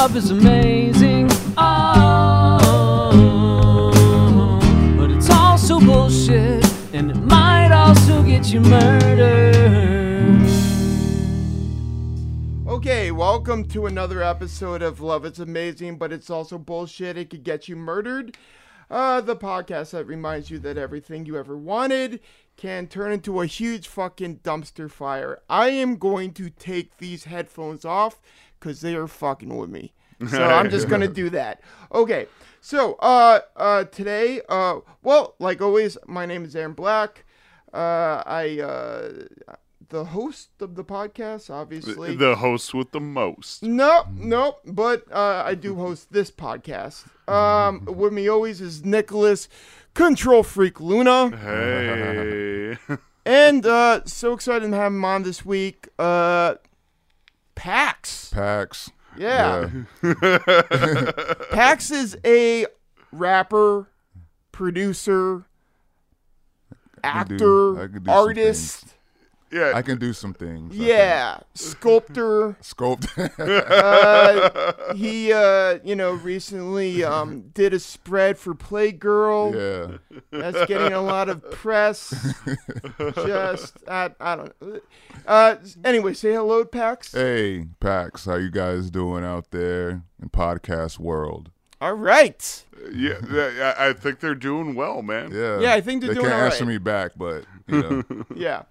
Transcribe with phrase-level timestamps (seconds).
[0.00, 1.28] love is amazing.
[1.58, 2.58] Oh,
[4.96, 10.40] but it's also bullshit, and it might also get you murdered.
[12.66, 17.18] Okay, welcome to another episode of Love It's Amazing, but it's also bullshit.
[17.18, 18.38] It could get you murdered.
[18.90, 22.20] Uh, the podcast that reminds you that everything you ever wanted
[22.56, 25.42] can turn into a huge fucking dumpster fire.
[25.48, 28.22] I am going to take these headphones off
[28.60, 29.92] because they are fucking with me.
[30.28, 31.62] So I'm just gonna do that.
[31.94, 32.26] Okay.
[32.60, 37.24] So uh uh today uh well like always my name is Aaron Black.
[37.72, 39.12] Uh I uh
[39.88, 42.16] the host of the podcast obviously.
[42.16, 43.62] The host with the most.
[43.62, 47.06] No, no, but uh, I do host this podcast.
[47.26, 49.48] Um, with me always is Nicholas,
[49.94, 52.76] Control Freak Luna, Hey.
[53.26, 55.88] and uh, so excited to have him on this week.
[55.98, 56.54] Uh,
[57.60, 58.90] Pax, Pax.
[59.18, 59.68] yeah.
[61.50, 62.64] Pax is a
[63.12, 63.86] rapper,
[64.50, 65.44] producer,
[67.04, 68.94] I actor, do- I do artist.
[69.50, 69.72] Yeah.
[69.74, 70.76] I can do some things.
[70.76, 72.56] Yeah, sculptor.
[72.62, 73.08] Sculpt.
[73.38, 79.54] uh, he uh, you know recently um, did a spread for Playgirl.
[80.10, 80.18] yeah.
[80.30, 82.10] That's getting a lot of press.
[83.14, 84.60] Just I, I don't.
[84.60, 84.80] Know.
[85.26, 87.12] Uh, anyway, say hello, Pax.
[87.12, 88.26] Hey, Pax.
[88.26, 91.50] How you guys doing out there in podcast world?
[91.80, 92.64] All right.
[92.92, 93.14] yeah.
[93.32, 95.32] yeah, I I think they're doing well, man.
[95.32, 95.58] Yeah.
[95.60, 98.24] Yeah, I think they're they doing can't all answer me back, but you know.
[98.36, 98.62] Yeah.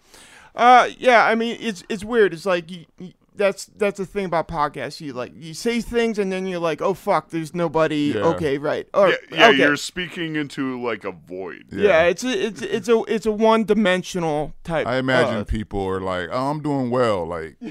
[0.60, 1.26] Uh, yeah.
[1.26, 2.34] I mean, it's it's weird.
[2.34, 5.00] It's like you, you, that's that's the thing about podcasts.
[5.00, 8.12] You like you say things and then you're like, oh fuck, there's nobody.
[8.14, 8.22] Yeah.
[8.22, 8.88] Okay, right.
[8.94, 9.58] Or, Yeah, yeah okay.
[9.58, 11.68] you're speaking into like a void.
[11.72, 14.86] Yeah, it's a, it's it's a it's a one dimensional type.
[14.86, 17.56] I imagine uh, people are like, "Oh, I'm doing well." Like,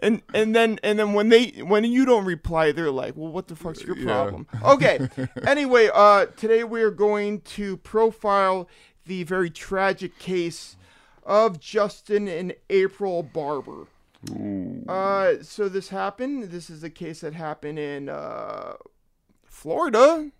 [0.00, 3.48] and and then and then when they when you don't reply, they're like, "Well, what
[3.48, 4.04] the fuck's your Yeah.
[4.04, 5.08] problem?" Okay.
[5.46, 8.68] anyway, uh, today we are going to profile
[9.06, 10.76] the very tragic case
[11.24, 13.86] of Justin and April Barber.
[14.88, 16.44] Uh, so this happened.
[16.44, 18.74] This is a case that happened in uh,
[19.44, 20.30] Florida.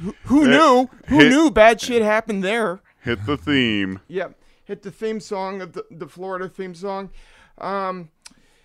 [0.00, 0.88] Who, who knew?
[1.08, 2.80] Who hit- knew bad shit happened there?
[3.02, 4.00] Hit the theme.
[4.08, 4.28] Yeah,
[4.64, 7.10] hit the theme song of the, the Florida theme song.
[7.58, 8.10] Um,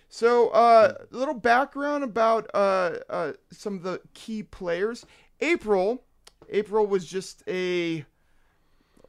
[0.08, 5.06] so uh, a little background about uh, uh, some of the key players.
[5.40, 6.04] April,
[6.50, 8.04] April was just a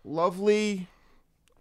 [0.03, 0.87] lovely,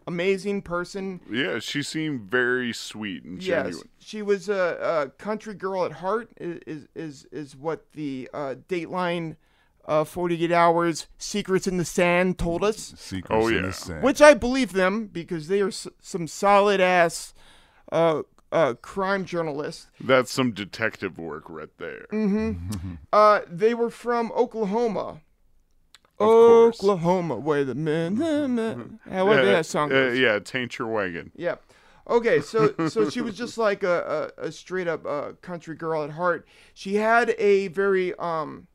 [0.07, 1.21] amazing person.
[1.31, 3.73] Yeah, she seemed very sweet and genuine.
[3.75, 6.31] Yes, she was a, a country girl at heart.
[6.39, 9.37] Is is is what the uh, Dateline,
[9.87, 12.95] uh, Forty Eight Hours, Secrets in the Sand told us.
[12.97, 13.63] secrets Oh, in yeah.
[13.63, 14.03] the sand.
[14.03, 17.35] Which I believe them because they are s- some solid ass
[17.91, 19.87] uh, uh, crime journalists.
[20.01, 22.07] That's some detective work right there.
[22.13, 22.95] Mm-hmm.
[23.13, 25.21] Uh, they were from Oklahoma.
[26.23, 29.01] Oklahoma, where the men, the men.
[29.11, 31.33] however Yeah, that song uh, yeah, taint your wagon.
[31.37, 31.57] Yeah.
[32.09, 36.03] Okay, so so she was just like a, a, a straight up uh, country girl
[36.03, 36.47] at heart.
[36.75, 38.67] She had a very um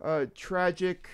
[0.00, 1.08] uh, tragic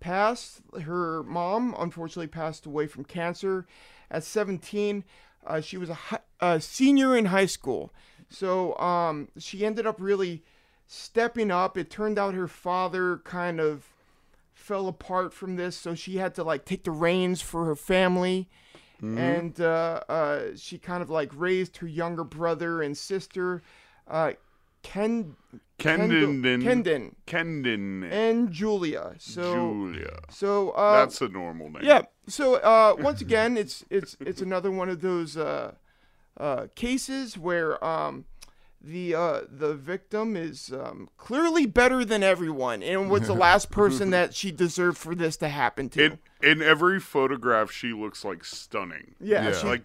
[0.00, 0.60] past.
[0.82, 3.66] Her mom unfortunately passed away from cancer
[4.10, 5.04] at 17.
[5.46, 7.92] Uh, she was a, hi- a senior in high school,
[8.28, 10.42] so um she ended up really
[10.86, 11.76] stepping up.
[11.78, 13.92] It turned out her father kind of
[14.66, 18.48] fell apart from this, so she had to like take the reins for her family
[19.00, 23.62] and uh, uh, she kind of like raised her younger brother and sister,
[24.08, 24.32] uh,
[24.82, 25.36] Ken,
[25.78, 26.42] Kendon.
[26.62, 28.10] Kendon, Kendon.
[28.10, 29.14] and Julia.
[29.18, 30.18] So, Julia.
[30.30, 31.82] so uh, That's a normal name.
[31.84, 32.02] yeah.
[32.28, 35.74] So uh, once again, it's it's it's another one of those uh,
[36.38, 38.24] uh, cases where um,
[38.86, 44.10] the uh, the victim is um, clearly better than everyone, and was the last person
[44.10, 46.04] that she deserved for this to happen to.
[46.04, 49.14] In in every photograph, she looks like stunning.
[49.20, 49.52] yeah, Yeah.
[49.52, 49.82] she- Like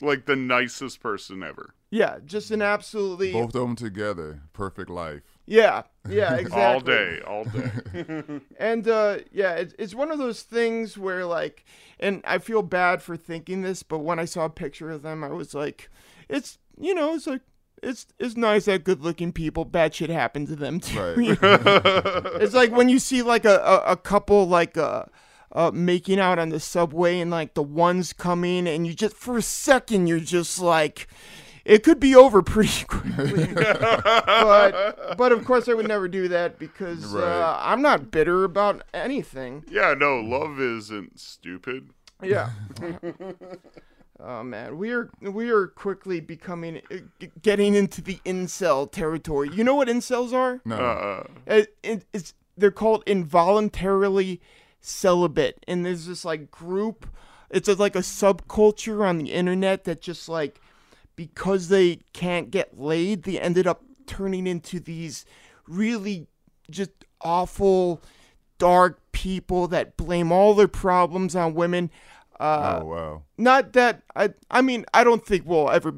[0.00, 1.74] like the nicest person ever.
[1.90, 5.22] yeah, just an absolutely Both of them together, perfect life.
[5.46, 6.60] yeah, yeah, exactly.
[6.62, 8.40] All day, all day.
[8.58, 11.64] And uh, yeah, it's, it's one of those things where like,
[12.00, 15.22] and I feel bad for thinking this, but when I saw a picture of them,
[15.22, 15.88] I was like,
[16.28, 17.42] it's you know, it's like
[17.82, 20.98] it's it's nice that good looking people bad shit happen to them too.
[21.16, 21.38] Right.
[22.40, 25.04] it's like when you see like a a, a couple like uh.
[25.54, 29.36] Uh, making out on the subway and like the ones coming and you just for
[29.36, 31.06] a second you're just like
[31.66, 36.58] it could be over pretty quickly but but of course i would never do that
[36.58, 41.90] because uh, i'm not bitter about anything yeah, no, love isn't stupid.
[42.22, 42.48] yeah.
[44.24, 49.50] Oh man, we are we are quickly becoming uh, getting into the incel territory.
[49.52, 50.60] You know what incels are?
[50.64, 50.76] No.
[50.76, 54.40] Uh, It, it, it's they're called involuntarily
[54.80, 57.06] celibate, and there's this like group.
[57.50, 60.60] It's like a subculture on the internet that just like
[61.16, 65.24] because they can't get laid, they ended up turning into these
[65.66, 66.26] really
[66.70, 66.90] just
[67.20, 68.00] awful,
[68.58, 71.90] dark people that blame all their problems on women.
[72.42, 73.22] Uh, oh wow.
[73.38, 74.30] Not that I.
[74.50, 75.94] I mean, I don't think we'll ever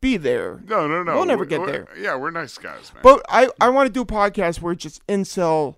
[0.00, 0.60] be there.
[0.66, 1.14] no, no, no.
[1.16, 1.88] We'll never We- get we're- there.
[1.98, 3.02] Yeah, we're nice guys, man.
[3.02, 5.76] But I, I want to do a podcast where it's just incel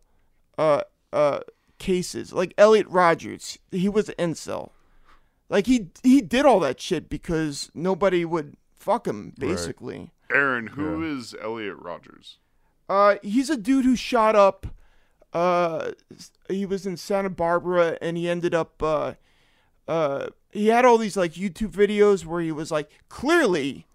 [0.59, 0.83] uh
[1.13, 1.41] uh
[1.79, 2.33] cases.
[2.33, 4.71] Like Elliot Rogers, he was an incel.
[5.49, 10.11] Like he he did all that shit because nobody would fuck him basically.
[10.31, 12.39] Aaron, who is Elliot Rogers?
[12.89, 14.67] Uh he's a dude who shot up
[15.33, 15.93] uh
[16.49, 19.15] he was in Santa Barbara and he ended up uh
[19.89, 23.87] uh he had all these like YouTube videos where he was like clearly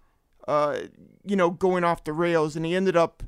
[0.46, 0.80] uh
[1.24, 3.22] you know going off the rails and he ended up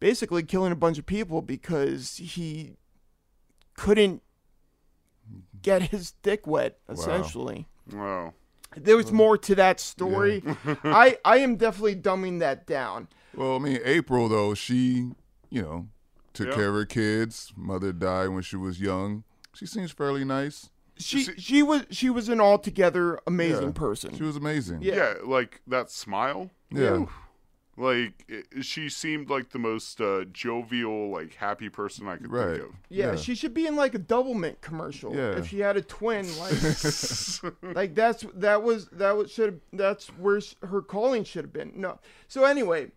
[0.00, 2.74] basically killing a bunch of people because he
[3.74, 4.22] couldn't
[5.62, 7.68] get his dick wet essentially.
[7.92, 8.34] Wow.
[8.76, 10.42] There was more to that story.
[10.84, 13.08] I I am definitely dumbing that down.
[13.34, 15.12] Well, I mean, April though, she,
[15.50, 15.88] you know,
[16.34, 16.54] took Yeah.
[16.54, 17.52] care of her kids.
[17.56, 19.24] Mother died when she was young.
[19.54, 20.70] She seems fairly nice.
[20.98, 23.72] She she was she was an altogether amazing Yeah.
[23.72, 24.16] person.
[24.16, 24.82] She was amazing.
[24.82, 24.94] Yeah.
[24.96, 25.14] Yeah.
[25.24, 26.50] like that smile.
[26.70, 27.06] Yeah.
[27.76, 28.24] Like
[28.56, 32.56] i she seemed like the most uh, jovial, like happy person I could Right.
[32.58, 32.74] think of.
[32.88, 33.16] Yeah, Yeah.
[33.16, 35.14] she should be in like a Doublemint commercial.
[35.14, 35.38] Yeah.
[35.38, 36.54] If she had a twin, like,
[37.76, 41.72] like that's that was that was should that's where s- her calling should have been.
[41.76, 42.00] No.
[42.26, 42.90] So anyway,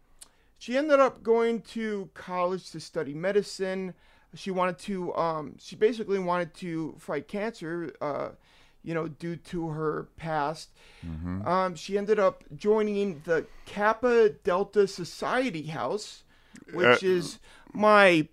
[0.57, 3.93] she ended up going to college to study medicine.
[4.33, 7.93] She wanted to um she basically wanted to fight cancer.
[8.01, 8.29] Uh,
[8.83, 10.71] you know, due to her past.
[11.45, 16.23] Um, she ended up joining the Kappa Delta Society House,
[16.73, 17.37] which Uh, is
[17.73, 18.27] my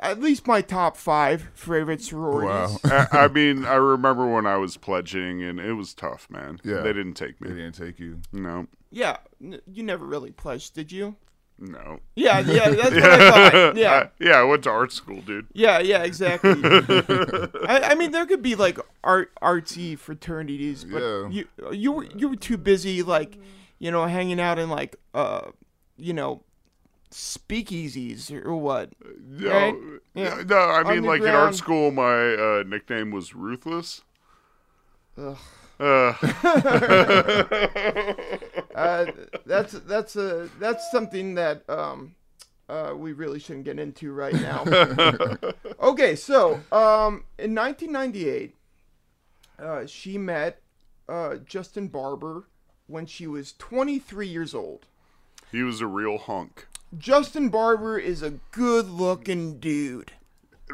[0.00, 2.78] at least my top five favorite sororities.
[2.84, 3.06] Wow.
[3.12, 6.58] I, I mean, I remember when I was pledging, and it was tough, man.
[6.62, 6.80] Yeah.
[6.82, 7.48] they didn't take me.
[7.48, 8.20] They didn't take you.
[8.32, 11.16] No, Yeah, n- you never really pledged, did you?
[11.64, 12.00] No.
[12.16, 13.76] Yeah, yeah, that's what I thought.
[13.76, 14.36] Yeah, I- yeah.
[14.36, 15.46] I went to art school, dude.
[15.52, 16.50] yeah, yeah, exactly.
[16.62, 21.28] I, I mean, there could be like art artsy fraternities, but Yeah.
[21.30, 23.38] you you were you were too busy like,
[23.78, 25.50] you know, hanging out in like uh,
[25.96, 26.42] you know,
[27.10, 28.90] speakeasies or what.
[29.26, 29.74] No, Right?
[30.14, 30.42] Yeah.
[30.46, 30.56] no.
[30.58, 34.02] I mean, like in art school, my uh, nickname was Ruthless.
[35.16, 35.38] Ugh.
[35.80, 36.14] Uh,
[38.74, 39.06] Uh,
[39.46, 42.16] that's that's a that's something that um,
[42.68, 44.64] uh, we really shouldn't get into right now.
[45.80, 48.52] okay, so um, in 1998,
[49.60, 50.60] uh, she met
[51.08, 52.48] uh, Justin Barber
[52.88, 54.86] when she was 23 years old.
[55.52, 56.66] he was a real hunk.
[56.98, 60.12] Justin Barber is a good-looking dude.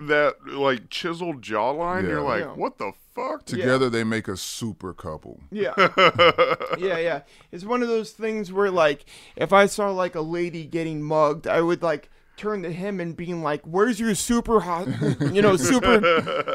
[0.09, 2.07] That like chiseled jawline.
[2.07, 2.53] You're like, Yeah.
[2.55, 3.45] what the fuck?
[3.45, 5.41] Together they make a super couple.
[5.51, 5.75] Yeah.
[6.79, 7.23] yeah, yeah.
[7.51, 9.05] It's one of those things where like
[9.37, 13.17] if I saw like a lady getting mugged, I would like turn to him and
[13.17, 14.87] being like, "Where's your super hot,
[15.33, 16.01] you know, super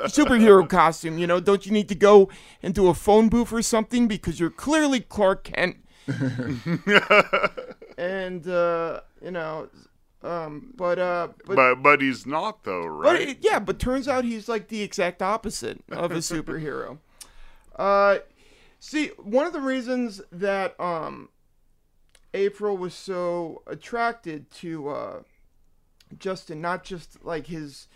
[0.08, 1.18] superhero costume?
[1.20, 2.30] You know, don't you need to go
[2.62, 5.78] into a phone booth or something because you're clearly Clark Kent."
[7.98, 9.70] and uh, you know,
[10.26, 13.30] um, but uh, but But but he's not though, but right?
[13.30, 16.98] it, yeah, but turns out he's like the exact opposite of a superhero.
[17.76, 18.20] uh,
[18.80, 21.30] see, one of the reasons that um,
[22.34, 25.20] April was so attracted to uh,
[26.18, 27.88] Justin, not just like his,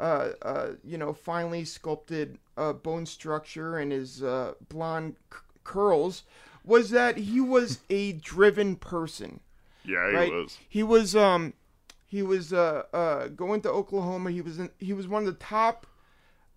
[0.00, 6.22] uh, uh, you know, finely sculpted uh, bone structure and his uh, blonde c- curls,
[6.64, 9.40] was that he was a driven person
[9.84, 10.32] yeah, he right?
[10.32, 10.58] was.
[10.68, 11.54] He was um
[12.12, 14.30] he was uh uh going to Oklahoma.
[14.30, 15.86] He was in, he was one of the top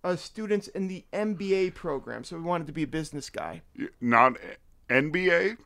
[0.04, 2.24] uh, students in the MBA program.
[2.24, 3.62] So he wanted to be a business guy.
[3.98, 4.36] Not
[4.90, 5.56] NBA.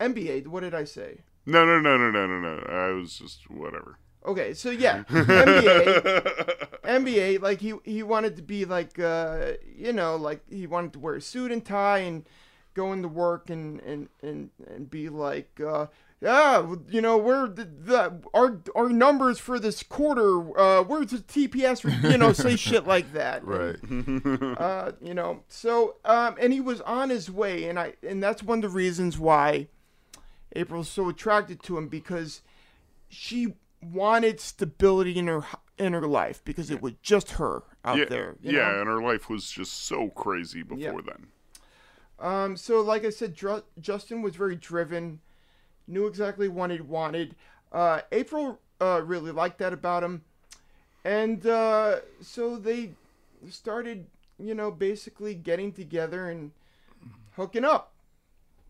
[0.00, 0.46] MBA.
[0.46, 1.18] What did I say?
[1.44, 2.62] No, no, no, no, no, no, no.
[2.66, 3.98] I was just whatever.
[4.24, 7.42] Okay, so yeah, MBA, MBA.
[7.42, 11.16] Like he he wanted to be like uh you know like he wanted to wear
[11.16, 12.24] a suit and tie and
[12.72, 15.86] go into work and and and, and be like uh
[16.20, 21.18] yeah you know we're the, the our our numbers for this quarter uh where's the
[21.18, 23.76] TPS you know say shit like that Right.
[24.60, 25.42] uh, you know.
[25.48, 28.76] So, um, and he was on his way, and I, and that's one of the
[28.76, 29.68] reasons why
[30.54, 32.42] April's so attracted to him because
[33.08, 35.42] she wanted stability in her
[35.78, 38.36] in her life because it was just her out yeah, there.
[38.42, 38.80] you yeah, know?
[38.80, 41.00] and her life was just so crazy before Yeah.
[41.06, 41.26] then.
[42.18, 45.20] Um, so like I said, Dr- Justin was very driven,
[45.90, 47.34] knew exactly what he wanted.
[47.72, 50.22] Uh, April uh, really liked that about him,
[51.04, 52.92] and uh, so they
[53.48, 54.06] started,
[54.38, 56.52] you know, basically getting together and
[57.36, 57.92] hooking up,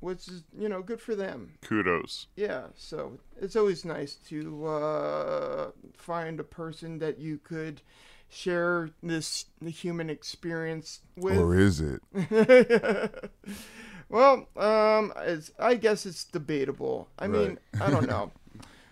[0.01, 1.53] which is you know good for them.
[1.63, 2.27] Kudos.
[2.37, 7.83] Yeah, so it's always nice to uh, find a person that you could
[8.29, 11.39] share this the human experience with.
[11.39, 12.01] Or is it?
[14.11, 17.09] well, um, it's, I guess it's debatable.
[17.19, 18.33] I mean, I don't know.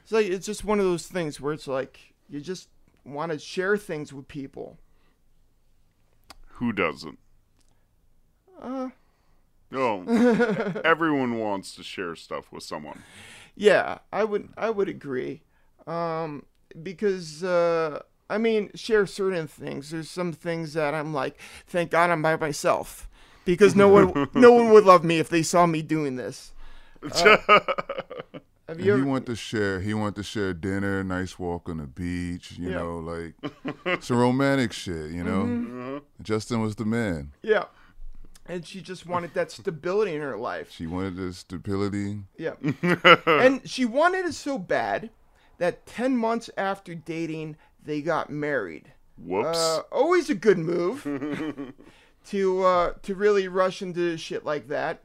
[0.02, 2.68] It's like it's just one of those things where it's like you just
[3.04, 4.78] want to share things with people.
[6.54, 7.18] Who doesn't?
[8.60, 8.88] Uh,
[9.70, 10.02] Oh,
[10.84, 13.02] everyone wants to share stuff with someone.
[13.54, 15.42] yeah, I would I would agree.
[15.86, 16.46] Um,
[16.82, 19.90] because uh, I mean, share certain things.
[19.90, 23.07] There's some things that I'm like, thank God I'm by myself,
[23.56, 26.52] because no one no one would love me if they saw me doing this.
[28.68, 29.04] Have And you he ever?
[29.08, 29.80] want to share.
[29.80, 32.52] He want to share dinner, nice walk on the beach.
[32.58, 32.76] You Yeah.
[32.76, 35.10] know, like some romantic shit.
[35.12, 35.98] You know, Mm-hmm.
[36.22, 37.32] Justin was the man.
[37.42, 37.64] Yeah.
[38.46, 40.70] And she just wanted that stability in her life.
[40.72, 42.20] She wanted the stability.
[42.36, 42.54] Yeah.
[43.26, 45.10] and she wanted it so bad
[45.58, 48.92] that 10 months after dating, they got married.
[49.18, 49.58] Whoops.
[49.58, 51.04] Uh, always a good move
[52.30, 55.02] to uh, to really rush into shit like that.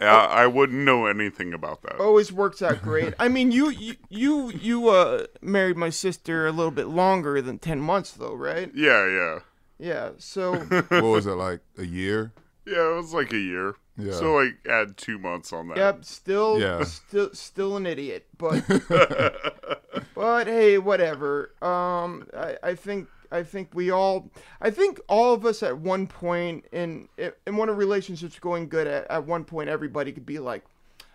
[0.00, 1.98] yeah, I wouldn't know anything about that.
[2.00, 3.14] Always works out great.
[3.18, 7.58] I mean, you you you, you uh, married my sister a little bit longer than
[7.58, 8.70] 10 months though, right?
[8.74, 9.38] Yeah, yeah.
[9.78, 10.10] Yeah.
[10.18, 10.54] So
[10.88, 11.60] What was it like?
[11.78, 12.32] A year?
[12.66, 13.74] Yeah, it was like a year.
[13.96, 14.12] Yeah.
[14.12, 15.76] So like add two months on that.
[15.76, 16.84] Yep, still, Yeah.
[16.84, 18.26] still, still an idiot.
[18.36, 18.62] But,
[20.14, 21.54] but hey, whatever.
[21.62, 24.30] Um, I, I think, I think we all,
[24.60, 28.86] I think all of us at one point in, in when a relationship's going good,
[28.86, 30.64] at, at one point, everybody could be like,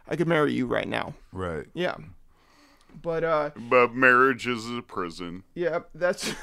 [0.08, 1.14] I could marry you right now.
[1.32, 1.66] Right.
[1.74, 1.96] Yeah.
[3.02, 5.44] But uh, But marriage is a prison.
[5.56, 6.34] yeah, that's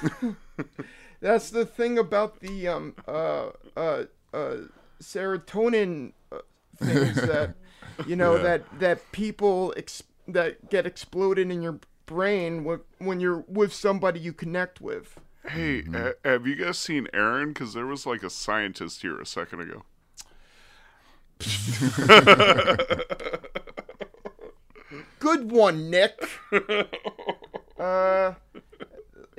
[1.21, 4.57] that's the thing about the um uh uh uh
[5.01, 6.39] serotonin uh,
[6.77, 7.55] things that
[8.07, 8.43] you know Yeah.
[8.43, 14.19] that that people ex- that get exploded in your brain when when you're with somebody
[14.21, 15.21] you connect with.
[15.47, 17.49] Hey, ha- have you guys seen Aaron?
[17.51, 19.85] Because there was like a scientist here a second ago.
[25.19, 26.19] Good one, Nick.
[27.79, 28.35] uh.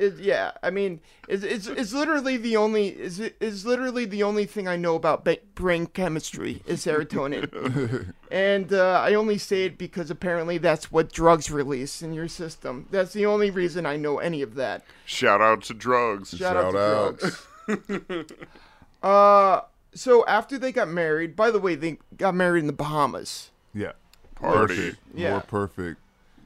[0.01, 4.47] It, yeah, I mean, it's, it's, it's literally the only is is literally the only
[4.47, 9.77] thing I know about ba- brain chemistry is serotonin, and uh, I only say it
[9.77, 12.87] because apparently that's what drugs release in your system.
[12.89, 14.83] That's the only reason I know any of that.
[15.05, 16.35] Shout out to drugs.
[16.35, 18.35] Shout, out Shout to drugs.
[19.03, 19.61] uh,
[19.93, 23.51] so after they got married, by the way, they got married in the Bahamas.
[23.71, 23.91] Yeah.
[24.33, 24.75] Party.
[24.75, 24.97] Perfect.
[25.13, 25.29] Yeah.
[25.29, 26.01] More perfect.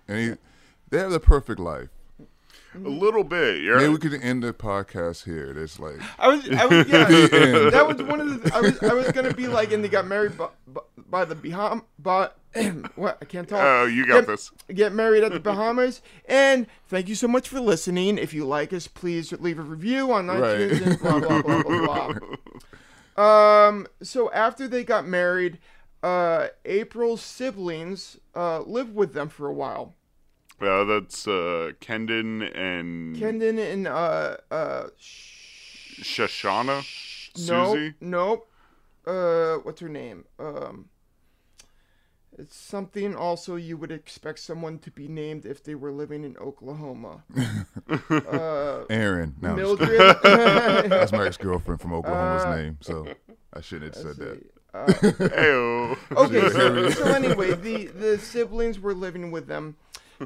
[0.10, 0.38] And he,
[0.90, 1.88] they have the perfect life.
[2.76, 3.62] A little bit.
[3.64, 3.76] Yeah.
[3.78, 5.52] Maybe we could end the podcast here.
[5.62, 8.54] It's like I was, I was, yeah, that was one of the.
[8.56, 10.50] I was, I was gonna be like, and they got married by,
[11.10, 12.38] by the Baham, but
[12.96, 13.18] what?
[13.22, 13.60] I can't talk.
[13.64, 14.52] Oh, you got Get- this.
[14.74, 18.18] Get married at the Bahamas, and thank you so much for listening.
[18.18, 20.82] If you like us, please leave a review on iTunes Right.
[20.82, 22.14] and blah blah blah blah blah.
[23.18, 23.88] Um.
[24.04, 25.60] So after they got married,
[26.04, 29.94] uh, April's siblings uh lived with them for a while.
[30.62, 34.88] Uh, that's uh, Kendon and Kendon and uh uh.
[36.02, 36.84] Shoshana.
[37.48, 37.94] No, Susie?
[38.02, 38.50] nope.
[39.06, 40.26] Uh, what's her name?
[40.40, 40.90] Um,
[42.38, 46.36] it's something also you would expect someone to be named if they were living in
[46.38, 47.24] Oklahoma.
[48.10, 49.36] uh, Aaron.
[49.42, 50.00] No, Mildred.
[50.24, 52.78] that's my ex girlfriend from Oklahoma's Uh, name.
[52.82, 53.08] So
[53.54, 54.44] I shouldn't have said that.
[54.74, 55.98] Uh, Heyo.
[56.18, 59.78] okay, so, so anyway, the the siblings were living with them.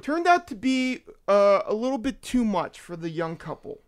[0.02, 3.80] Turned out to be uh, a little bit too much for the young couple.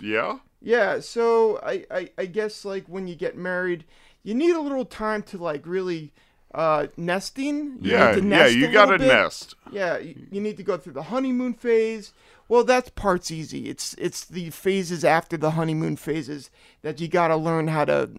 [0.00, 0.38] Yeah.
[0.60, 3.84] Yeah, so I, I, I guess like when you get married,
[4.22, 6.12] you need a little time to like really
[6.54, 7.78] uh, nesting.
[7.80, 8.14] You Yeah.
[8.14, 8.46] need to Yeah.
[8.46, 9.54] You got to nest.
[9.72, 12.12] Yeah, you, you need to go through the honeymoon phase.
[12.48, 13.68] Well, that part's easy.
[13.70, 16.50] It's it's the phases after the honeymoon phases
[16.82, 18.10] that you got to learn how to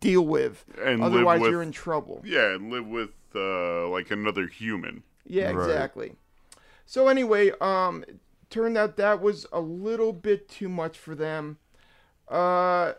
[0.00, 0.64] deal with.
[0.82, 2.22] And live Otherwise, with- you're in trouble.
[2.24, 5.02] Yeah, and live with uh, like another human.
[5.26, 5.68] Yeah, Right.
[5.68, 6.12] exactly.
[6.86, 8.04] So anyway, um,
[8.50, 11.58] turned out that was a little bit too much for them.
[12.28, 12.92] Uh,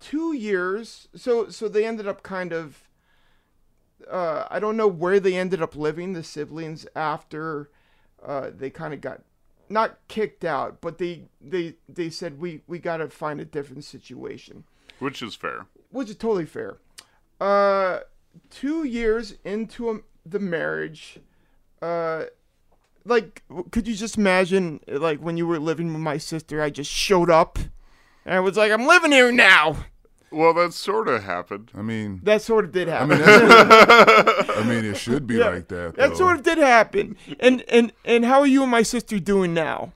[0.00, 1.08] two years.
[1.14, 2.88] So so they ended up kind of.
[4.10, 7.70] Uh, I don't know where they ended up living, the siblings, after
[8.24, 9.22] uh, they kind of got
[9.68, 13.84] not kicked out, but they they they said we we got to find a different
[13.84, 14.64] situation
[14.98, 15.66] Which is fair.
[15.90, 16.78] which is totally fair.
[17.40, 18.00] uh,
[18.50, 21.18] two years into a, the marriage,
[21.80, 22.24] uh,
[23.04, 26.90] like, could you just imagine, like, when you were living with my sister, I just
[26.90, 27.58] showed up,
[28.24, 29.76] and I was like, I'm living here now.
[30.30, 31.70] Well, that sort of happened.
[31.76, 33.18] I mean, That sort of did I happen.
[33.18, 33.22] mean,
[34.56, 35.94] I mean, it should be Yeah, like that.
[35.96, 37.16] that sort of did happen.
[37.38, 39.92] And and and how are you and my sister doing now?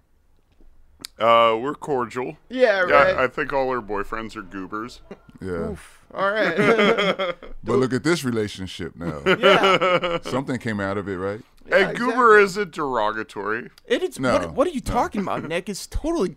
[1.19, 2.37] Uh, we're cordial.
[2.51, 3.15] Yeah, right.
[3.15, 5.01] Yeah, I think all our boyfriends are goobers.
[5.41, 5.75] Yeah.
[6.13, 6.55] All right.
[7.65, 9.23] But look at this relationship now.
[9.39, 10.19] yeah.
[10.23, 11.41] Something came out of it, right?
[11.77, 13.71] And goober isn't derogatory.
[13.87, 14.19] It is.
[14.19, 15.69] No, what, what are you talking about, Nick?
[15.69, 16.37] It's totally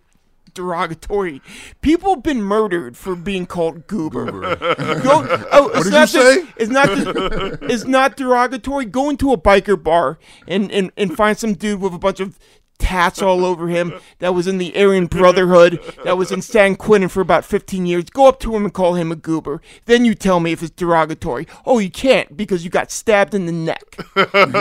[0.54, 1.40] derogatory.
[1.80, 4.26] People have been murdered for being called goober.
[4.26, 4.56] Goober.
[5.02, 6.52] Go, oh, it's did not you the- say?
[6.56, 6.88] It's not.
[6.88, 8.84] The, it's not derogatory.
[8.86, 10.18] Go into a biker bar
[10.48, 12.38] and, and and find some dude with a bunch of
[12.80, 17.08] tats all over him that was in the Aryan Brotherhood that was in San Quentin
[17.08, 18.04] for about 15 years.
[18.10, 19.60] Go up to him and call him a goober.
[19.84, 21.46] Then you tell me if it's derogatory.
[21.64, 23.82] Oh, you can't because you got stabbed in the neck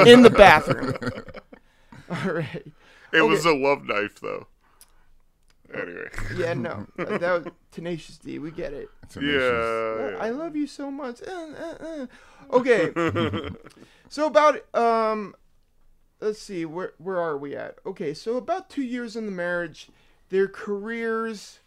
[0.07, 0.93] in the bathroom.
[2.11, 2.65] All right.
[3.11, 4.47] It was a love knife, though.
[5.73, 8.39] Anyway, Yeah, no, uh, that was Tenacious D.
[8.39, 8.89] We get it.
[9.07, 9.39] Tenacious.
[9.41, 11.21] yeah, I love you so much.
[11.21, 12.07] Uh, uh, uh.
[12.51, 12.91] Okay,
[14.09, 15.35] so about um,
[16.19, 17.77] let's see, where where are we at?
[17.85, 19.89] Okay, so about two years in the marriage,
[20.29, 21.59] their careers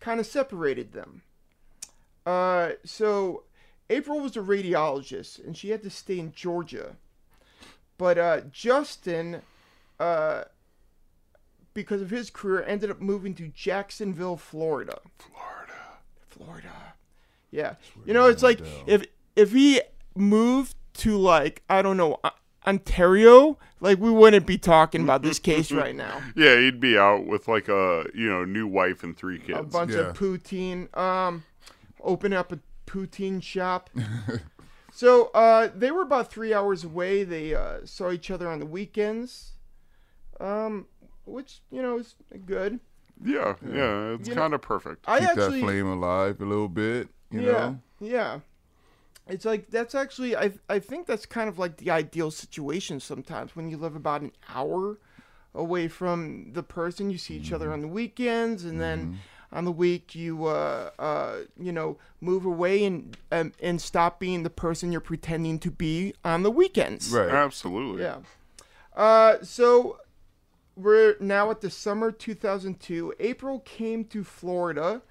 [0.00, 1.22] kind of separated them.
[2.24, 3.44] Uh, so
[3.90, 6.96] April was a radiologist, and she had to stay in Georgia.
[7.98, 9.42] But uh, Justin,
[10.00, 10.44] uh,
[11.74, 14.98] because of his career, ended up moving to Jacksonville, Florida.
[15.18, 15.72] Florida.
[16.28, 16.94] Florida.
[17.50, 17.74] Yeah.
[18.04, 19.04] You know, it's like if
[19.36, 19.82] if he
[20.14, 22.18] moved to like I don't know
[22.66, 26.20] Ontario, like we wouldn't be talking about this case right now.
[26.36, 29.58] Yeah, he'd be out with like a you know new wife and three kids.
[29.58, 30.10] A bunch Yeah.
[30.10, 30.94] of poutine.
[30.96, 31.44] Um,
[32.00, 33.90] open up a poutine shop.
[34.92, 37.24] so uh, they were about three hours away.
[37.24, 39.52] They uh, saw each other on the weekends.
[40.40, 40.86] Um,
[41.24, 42.14] which you know is
[42.46, 42.80] good.
[43.24, 45.04] yeah, yeah, it's kind of perfect.
[45.06, 47.78] I Keep actually that flame alive a little bit, you yeah, know?
[48.00, 48.40] yeah.
[49.32, 53.56] It's like that's actually I I think that's kind of like the ideal situation sometimes
[53.56, 54.98] when you live about an hour
[55.54, 59.18] away from the person you see each other on the weekends and then
[59.52, 64.42] on the week you uh uh you know move away and um, and stop being
[64.44, 67.10] the person you're pretending to be on the weekends.
[67.10, 67.30] Right.
[67.30, 68.02] Absolutely.
[68.02, 68.18] Yeah.
[68.94, 69.98] Uh, so
[70.76, 73.14] we're now at the summer 2002.
[73.20, 75.02] April came to Florida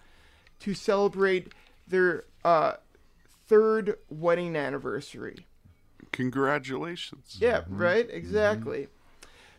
[0.60, 1.54] to celebrate
[1.88, 2.74] their uh,
[3.52, 5.46] third wedding anniversary.
[6.14, 7.38] Congratulations.
[7.38, 8.08] Yeah, right.
[8.10, 8.88] Exactly.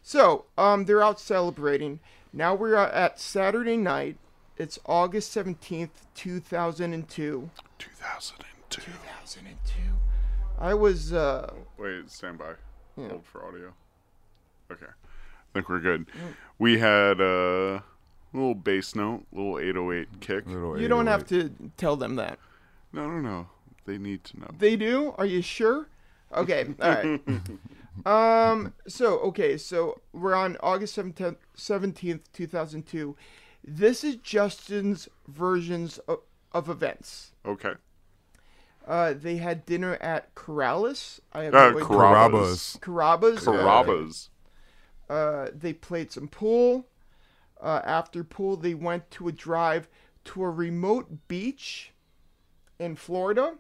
[0.03, 2.01] So um, they're out celebrating.
[2.33, 4.17] Now we're at Saturday night.
[4.57, 7.51] It's August 17th, 2002.
[7.79, 8.81] 2002.
[8.81, 9.73] 2002.
[10.59, 12.53] I was uh, Wait, stand by.
[12.97, 13.09] Yeah.
[13.09, 13.75] Hold for audio.
[14.71, 14.87] Okay.
[14.87, 16.07] I think we're good.
[16.59, 17.85] We had a
[18.33, 20.47] little bass note, little 808 kick.
[20.47, 22.39] Little you don't have to tell them that.
[22.91, 23.49] No, no, no.
[23.85, 24.51] They need to know.
[24.59, 25.15] They do?
[25.19, 25.89] Are you sure?
[26.35, 27.21] Okay, all right.
[28.51, 33.17] um, so okay, so we're on August 17th, 17th 2002.
[33.65, 36.19] This is Justin's versions of,
[36.53, 37.33] of events.
[37.47, 37.73] Okay.
[38.87, 41.21] Uh, they had dinner at Corrales.
[41.33, 41.77] I have Uh, no.
[41.85, 42.79] Carrabba's.
[42.83, 43.45] Carrabba's.
[43.45, 44.31] Carrabba's.
[45.09, 46.87] Uh, they played some pool.
[47.61, 49.89] Uh, after pool, they went to a drive
[50.25, 51.93] to a remote beach
[52.81, 53.55] in Florida.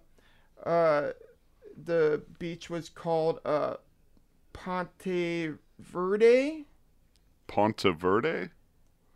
[0.65, 1.11] Uh,
[1.85, 3.75] the beach was called uh,
[4.53, 6.67] Ponte Verde.
[7.47, 8.49] Ponte Verde?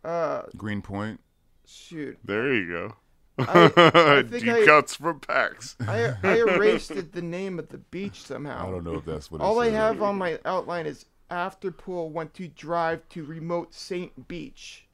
[0.03, 1.19] Uh, Green Point.
[1.65, 2.95] shoot, There you go.
[3.39, 5.75] I- I think Deep I- cuts from PAX.
[5.87, 8.67] I I erased it, the name of the beach somehow.
[8.67, 9.73] I don't know if that's what it All I said.
[9.75, 14.87] have on my outline is after pool went to drive to remote Saint Beach.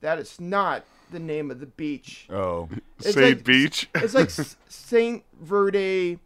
[0.00, 2.26] That is not the name of the beach.
[2.30, 3.36] Oh, It's St.
[3.38, 3.88] like- Beach.
[3.94, 4.30] It's like
[4.68, 6.18] Saint Verde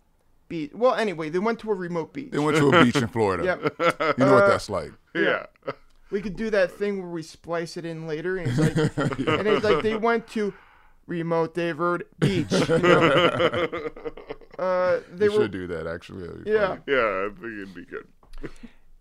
[0.49, 0.71] Beach.
[0.75, 2.31] Well, anyway, they went to a remote beach.
[2.31, 3.45] they went to a beach in Florida.
[3.45, 4.19] Yep.
[4.19, 4.93] You know what Uh, that's like.
[5.15, 5.47] yeah.
[6.11, 8.77] We could do that thing where we splice it in later, and it's like,
[9.19, 10.55] and it's like they went to
[11.09, 12.53] remote Verde Beach.
[12.53, 13.69] You know?
[14.59, 16.29] uh, they You were should do that actually.
[16.47, 16.69] Yeah.
[16.69, 16.81] funny.
[16.87, 18.07] Yeah, I think it'd be good.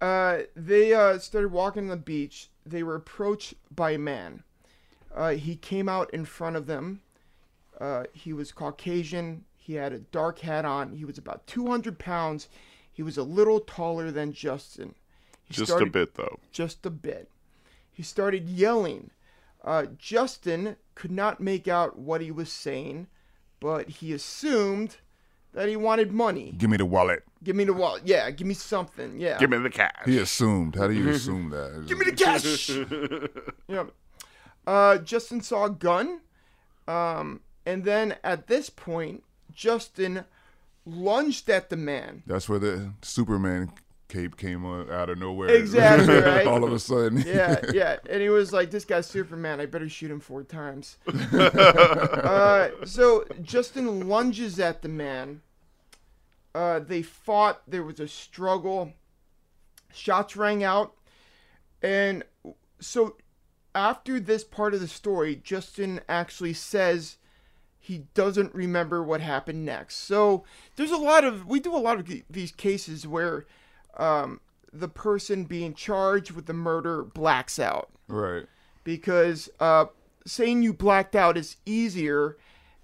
[0.02, 2.50] Uh, they uh, started walking on the beach.
[2.66, 4.44] They were approached by a man.
[5.16, 7.02] Uh, he came out in front of them.
[7.80, 9.46] Uh, he was Caucasian.
[9.58, 10.92] He had a dark hat on.
[10.94, 12.50] He was about 200 pounds.
[12.92, 14.94] He was a little taller than Justin.
[15.46, 16.40] He Just started- a bit, though.
[16.52, 17.30] Just a bit.
[17.92, 19.12] He started yelling.
[19.64, 23.08] Uh, Justin could not make out what he was saying,
[23.60, 24.98] but he assumed
[25.54, 26.54] that he wanted money.
[26.58, 27.24] Give me the wallet.
[27.44, 28.04] Give me the wallet.
[28.06, 29.20] Yeah, give me something.
[29.20, 29.38] Yeah.
[29.40, 30.04] Give me the cash.
[30.06, 30.76] He assumed.
[30.76, 31.86] How do you assume that?
[31.88, 32.70] Give me the cash.
[33.68, 33.86] yeah.
[34.66, 36.22] Uh, Justin saw a gun,
[36.88, 39.24] um, and then at this point,
[39.54, 40.26] Justin
[40.86, 42.24] lunged at the man.
[42.26, 43.72] That's where the Superman
[44.08, 45.50] cape came out of nowhere.
[45.50, 46.48] Exactly, right?
[46.48, 47.24] All of a sudden.
[47.26, 49.60] Yeah, yeah, and he was like, "This guy's Superman.
[49.60, 50.98] I better shoot him four times."
[51.34, 55.42] uh, so Justin lunges at the man.
[56.54, 57.62] Uh, they fought.
[57.68, 58.94] There was a struggle.
[59.94, 60.94] Shots rang out,
[61.82, 62.24] and
[62.80, 63.16] so
[63.76, 67.18] after this part of the story, Justin actually says
[67.78, 69.98] he doesn't remember what happened next.
[69.98, 70.44] So
[70.76, 73.46] there's a lot of we do a lot of these cases where
[73.98, 74.40] um,
[74.74, 78.46] the person being charged with the murder blacks out Right.
[78.84, 79.86] because uh,
[80.26, 82.38] saying you blacked out is easier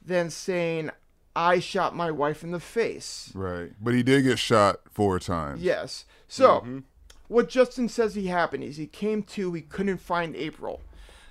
[0.06, 0.92] than saying
[1.36, 3.32] I shot my wife in the face.
[3.34, 3.72] Right.
[3.82, 5.62] But he did get shot four times.
[5.62, 6.06] Yes.
[6.28, 6.84] So,
[7.32, 10.82] what Justin says he happened is he came to, he couldn't find April.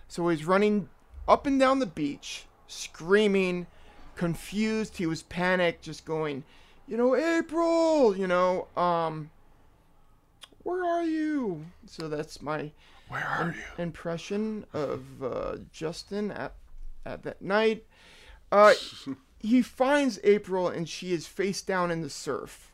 [0.08, 0.88] So he's running
[1.28, 3.66] up and down the beach, screaming,
[4.16, 4.96] confused.
[4.96, 6.44] He was panicked, just going,
[6.88, 9.30] you know, April, you know, um,
[10.62, 11.66] where are you?
[11.84, 12.70] So that's my
[13.08, 13.82] Where are you?
[13.82, 16.54] impression of uh, Justin at
[17.04, 17.84] at that night.
[18.50, 18.72] Uh,
[19.38, 22.72] he finds April and she is face down in the surf.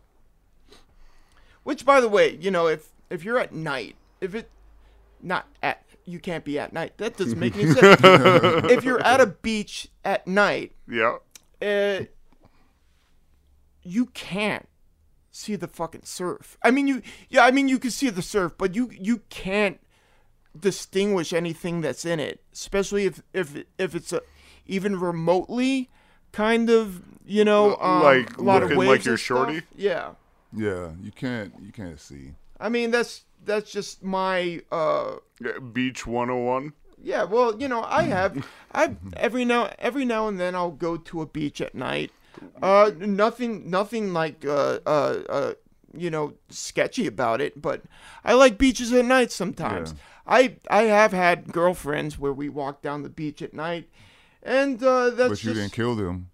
[1.64, 4.51] Which, by the way, you know, if if you're at night, if it
[5.23, 6.99] not at you can't be at night.
[6.99, 8.01] That doesn't make any sense.
[8.05, 11.16] if you're at a beach at night, Yeah.
[11.61, 12.05] uh,
[13.83, 14.69] you can't
[15.31, 16.57] see the fucking surf.
[16.62, 19.81] I mean, you yeah, I mean you can see the surf, but you you can't
[20.59, 24.23] distinguish anything that's in it, especially if if if it's a
[24.66, 25.90] even remotely
[26.33, 29.27] kind of you know um, Like a lot of looking waves like you're stuff.
[29.49, 29.62] shorty?
[29.77, 30.12] Yeah,
[30.53, 30.90] Yeah.
[31.03, 31.53] You can't.
[31.61, 32.33] You can't see.
[32.61, 36.73] I mean that's that's just my uh Yeah, Beach 101.
[37.03, 40.97] Yeah, well, you know, I have I every now every now and then I'll go
[40.97, 42.11] to a beach at night.
[42.62, 45.55] Uh nothing nothing like uh uh uh
[45.97, 47.83] you know, sketchy about it, but
[48.25, 49.95] I like beaches at night sometimes.
[50.27, 53.88] I I have had girlfriends where we walk down the beach at night
[54.42, 56.31] and uh that's But you just didn't kill them,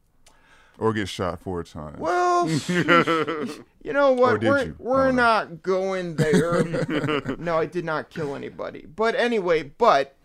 [0.78, 1.98] or get shot four times.
[1.98, 2.46] well,
[3.82, 4.42] you know what?
[4.42, 4.76] We're you?
[4.78, 5.58] We're know.
[5.62, 6.64] going there.
[7.38, 8.86] no, I did not kill anybody.
[8.86, 10.16] But anyway, but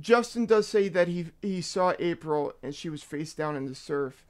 [0.00, 3.74] Justin does say that he he saw April and she was face down in the
[3.74, 4.24] surf.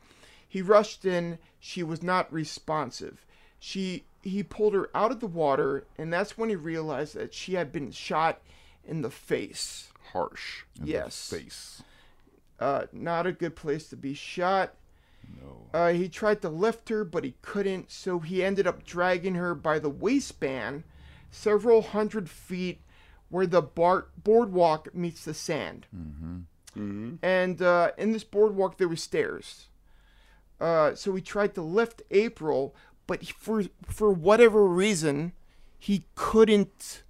[0.47, 1.39] He rushed in.
[1.59, 3.25] She was not responsive.
[3.59, 7.55] She he pulled her out of the water, and that's when he realized that she
[7.55, 8.41] had been shot
[8.85, 9.91] in the face.
[10.13, 10.65] Harsh.
[10.77, 11.31] In the yes.
[11.31, 11.83] face.
[12.61, 14.75] Uh, not a good place to be shot.
[15.41, 15.79] No.
[15.79, 19.55] Uh, he tried to lift her, but he couldn't, so he ended up dragging her
[19.55, 20.85] by the waistband
[21.31, 22.81] several hundred feet
[23.29, 25.87] where the bar- boardwalk meets the sand.
[25.95, 27.17] Mm-hmm.
[27.23, 29.67] And uh, in this boardwalk, there were stairs.
[30.61, 32.75] Uh, so he tried to lift April,
[33.07, 35.33] but for for whatever reason,
[35.79, 37.03] he couldn't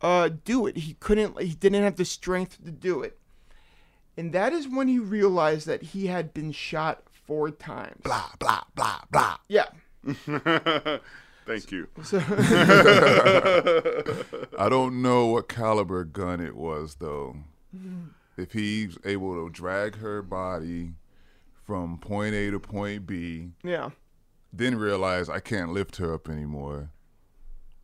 [0.00, 0.78] uh, do it.
[0.78, 1.40] He couldn't.
[1.40, 3.18] He didn't have the strength to do it.
[4.16, 8.00] And that is when he realized that he had been shot four times.
[8.02, 9.36] Blah blah blah blah.
[9.46, 9.66] Yeah.
[11.46, 11.86] Thank you.
[12.02, 12.18] So
[14.58, 17.36] I don't know what caliber gun it was though.
[18.36, 20.94] If he's able to drag her body
[21.64, 23.90] from point A to point B, yeah.
[24.52, 26.90] then realize I can't lift her up anymore,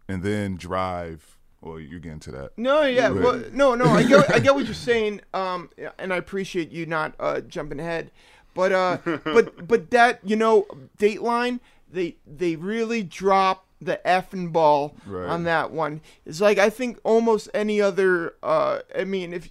[0.09, 1.39] and then drive.
[1.61, 2.51] Well, you get into that.
[2.57, 3.87] No, yeah, well, no, no.
[3.87, 7.81] I get, I get what you're saying, um, and I appreciate you not uh, jumping
[7.81, 8.11] ahead,
[8.57, 10.67] but, uh, but, but that you know,
[10.99, 11.61] Dateline,
[11.93, 15.29] they they really drop the effing ball Right.
[15.29, 16.01] on that one.
[16.25, 18.35] It's like I think almost any other.
[18.43, 19.51] Uh, I mean, if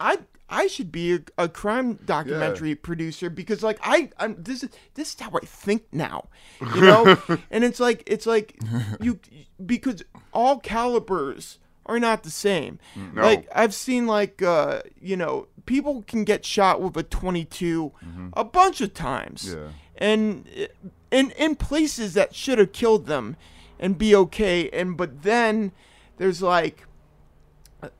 [0.00, 4.70] I I should be a, a crime documentary producer because like I I'm this is
[4.94, 6.28] this is how I think now,
[6.74, 7.16] you know,
[7.50, 8.58] and it's like it's like
[9.00, 9.18] you
[9.64, 12.78] because all calibers are not the same.
[12.96, 13.22] No.
[13.22, 17.92] Like I've seen like uh you know people can get shot with a 22
[18.34, 19.68] a bunch of times, Yeah.
[19.98, 20.46] and
[21.10, 23.36] in in places that should have killed them,
[23.78, 24.70] and be okay.
[24.70, 25.72] And but then
[26.16, 26.84] there's like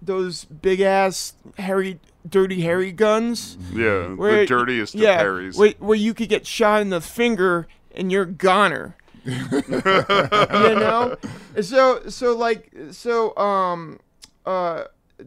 [0.00, 5.56] those big ass hairy dirty hairy guns Yeah, where the dirtiest yeah of Harrys.
[5.56, 9.32] where, where you could get shot in the finger and you're goner you
[9.70, 11.16] know
[11.60, 14.00] so so like so um
[14.44, 14.84] uh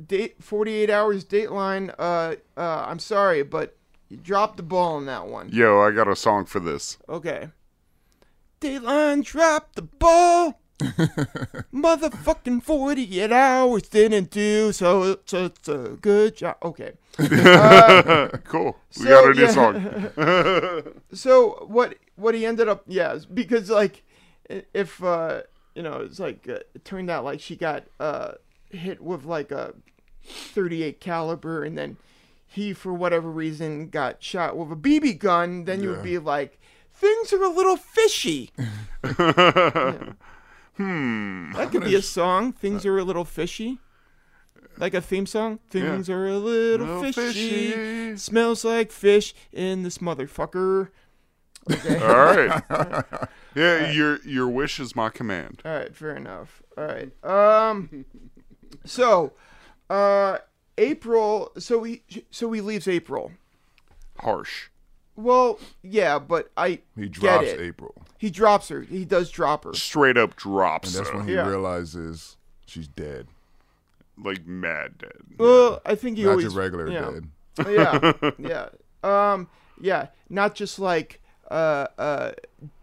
[0.08, 3.75] date 48 hours dateline uh uh i'm sorry but
[4.08, 6.97] you dropped the ball on that one Yo, I got a song for this.
[7.08, 7.49] okay
[8.62, 10.60] Dateline dropped the ball.
[11.73, 15.04] Motherfucking 48 hours didn't do so.
[15.04, 16.58] It's, it's a good job.
[16.63, 16.91] Okay.
[18.43, 18.78] cool.
[18.97, 19.52] We So, got a new yeah.
[19.52, 20.93] song.
[21.13, 24.04] So what what he ended up yeah because like
[24.49, 28.34] if uh you know it's like uh, it turned out like she got uh
[28.69, 29.73] hit with like a
[30.23, 31.97] 38 caliber and then
[32.45, 36.60] he for whatever reason got shot with a BB gun then you would be like
[36.93, 38.51] things are a little fishy
[39.03, 40.13] hmm.
[41.53, 43.79] that could be a song things are a little fishy
[44.77, 47.71] like a theme song things are a little, Little fishy.
[47.71, 48.17] fishy.
[48.17, 50.89] smells like fish in this motherfucker
[51.71, 53.03] okay All right.
[53.55, 55.63] Yeah, your your wish is my command.
[55.65, 56.62] All right, fair enough.
[56.77, 57.12] All right.
[57.25, 58.05] Um
[58.86, 59.34] so
[59.89, 60.38] uh
[60.77, 63.32] April so he so he leaves April.
[64.19, 64.67] Harsh.
[65.15, 67.60] Well, yeah, but I He get drops it.
[67.60, 68.82] April, He drops her.
[68.82, 69.73] He does drop her.
[69.73, 71.17] Straight up drops and that's her.
[71.17, 71.47] when he Yeah.
[71.47, 73.27] realizes she's dead.
[74.21, 75.21] like mad dead.
[75.38, 77.12] Well, I think he Not always just regular yeah.
[77.12, 77.29] dead.
[77.69, 78.32] yeah.
[78.38, 78.69] Yeah.
[79.01, 79.47] Um
[79.79, 82.32] yeah, not just like uh uh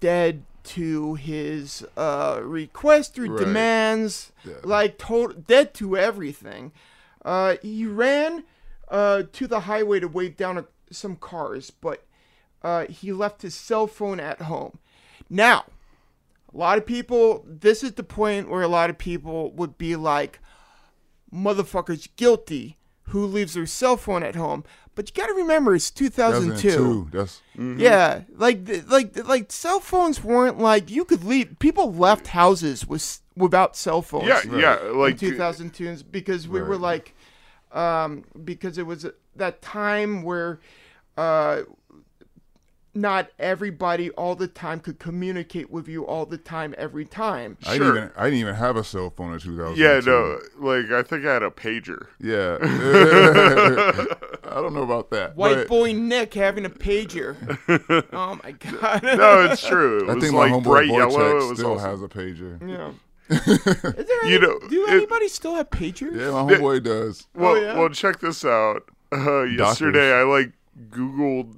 [0.01, 3.39] dead to his uh request or Right.
[3.39, 4.55] demands Yeah.
[4.65, 6.73] like total dead to everything
[7.25, 8.45] uh he ran
[8.89, 12.05] uh to the highway to wave down a, some cars but
[12.63, 14.79] uh he left his cell phone at home
[15.31, 15.65] now
[16.53, 19.95] a lot of people this is the point where a lot of people would be
[19.97, 20.41] like
[21.33, 22.77] motherfuckers guilty
[23.09, 24.65] who leaves their cell phone at home
[24.97, 27.09] but you got to remember it's 2002 2002.
[27.13, 27.43] That's
[27.81, 31.59] yeah, like like like cell phones weren't like you could leave.
[31.59, 34.27] People left houses with without cell phones.
[34.27, 34.77] Yeah, in yeah.
[34.95, 37.15] Like 2002s because we were like,
[37.73, 40.61] um, because it was that time where,
[41.19, 41.63] uh,
[42.97, 47.57] not everybody all the time could communicate with you all the time every time.
[47.67, 47.93] I Sure.
[47.93, 49.81] didn't even I didn't even have a cell phone in 2002.
[49.81, 50.41] Yeah, no.
[50.59, 52.07] Like I think I had a pager.
[52.21, 52.59] Yeah.
[54.49, 55.37] I don't know about that.
[55.37, 57.37] White but boy Nick having a pager.
[58.13, 59.03] oh my god.
[59.17, 60.05] No, it's true.
[60.07, 61.31] It I was think my like homeboy bright Vortex yellow.
[61.31, 61.91] It was still awesome.
[61.91, 62.69] has a pager.
[62.69, 62.93] Yeah.
[63.29, 66.15] Is there any, You know, do it- anybody still have pagers?
[66.19, 67.27] Yeah, my homeboy does.
[67.35, 67.79] Well, Oh, yeah?
[67.79, 68.83] well, check this out.
[69.13, 70.53] Uh, yesterday, I like
[70.91, 71.57] Googled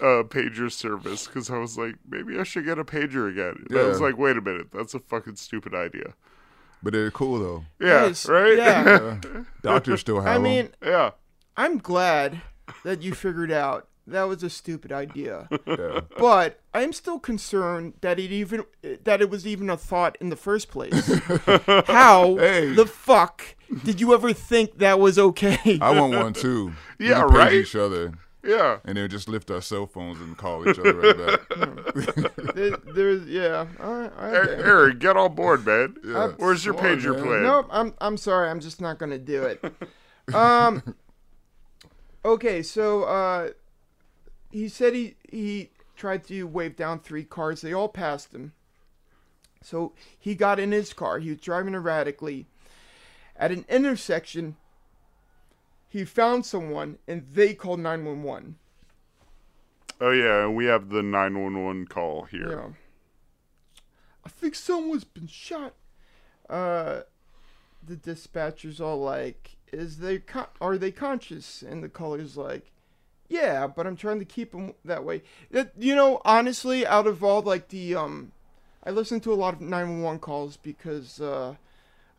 [0.00, 3.66] uh, pager service because I was like, maybe I should get a pager again.
[3.70, 6.14] And I was like, wait a minute, that's a fucking stupid idea.
[6.82, 7.64] But they're cool though.
[7.80, 8.56] Yeah, Yes, right.
[8.58, 9.20] Yeah.
[9.62, 10.42] Doctors still have I 'em.
[10.42, 11.10] mean, yeah.
[11.56, 12.40] I'm glad
[12.84, 15.48] that you figured out that was a stupid idea.
[15.66, 16.00] Yeah.
[16.18, 18.64] But I'm still concerned that it even
[19.04, 20.92] that it was even a thought in the first place.
[21.86, 22.74] How Hey.
[22.74, 25.78] the fuck did you ever think that was okay?
[25.80, 26.72] I want one too.
[26.98, 27.52] Yeah, can page right?
[27.54, 28.12] Each other,
[28.44, 28.78] Yeah.
[28.84, 31.40] and then just lift our cell phones and call each other right back.
[32.54, 33.66] There- there's yeah.
[33.80, 35.96] All right, all right, Er- Eric, get on board, man.
[36.04, 36.28] Yeah.
[36.36, 37.24] Where's your Come on, pager man.
[37.24, 37.42] plan?
[37.42, 38.48] Nope, I'm I'm sorry.
[38.50, 39.64] I'm just not gonna do it.
[40.34, 40.94] Um.
[42.26, 43.50] Okay, so uh,
[44.50, 47.60] he said he he tried to wave down three cars.
[47.60, 48.52] They all passed him.
[49.62, 51.18] So he got in his car.
[51.18, 52.46] He was driving erratically.
[53.36, 54.56] At an intersection,
[55.94, 58.56] he found someone, and they called nine one one.
[60.00, 62.50] Oh yeah, and we have the nine one one call here.
[62.50, 62.68] Yeah.
[64.26, 65.74] I think someone's been shot.
[66.50, 67.02] Uh,
[67.80, 72.72] the dispatcher's all like, "Is they con- are they conscious?" And the caller's like,
[73.28, 77.22] "Yeah, but I'm trying to keep them that way." That you know, honestly, out of
[77.22, 78.32] all like the um,
[78.82, 81.54] I listen to a lot of 911 calls because uh,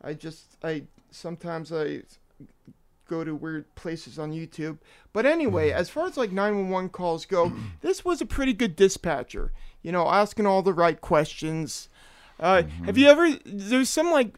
[0.01, 2.03] I just I sometimes I
[3.07, 4.77] go to weird places on YouTube.
[5.13, 9.51] But anyway, as far as like 911 calls go, this was a pretty good dispatcher.
[9.81, 11.89] You know, asking all the right questions.
[12.39, 13.29] Uh, Have you ever?
[13.45, 14.35] There's some like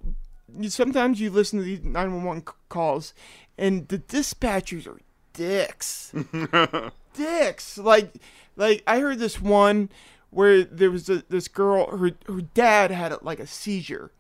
[0.57, 3.13] you- sometimes you listen to these 911 calls,
[3.57, 4.99] and the dispatchers are
[5.33, 6.13] dicks.
[7.13, 7.77] dicks.
[7.77, 8.13] Like,
[8.55, 9.89] like I heard this one
[10.29, 11.97] where there was a, this girl.
[11.97, 14.11] Her her dad had a, like a seizure,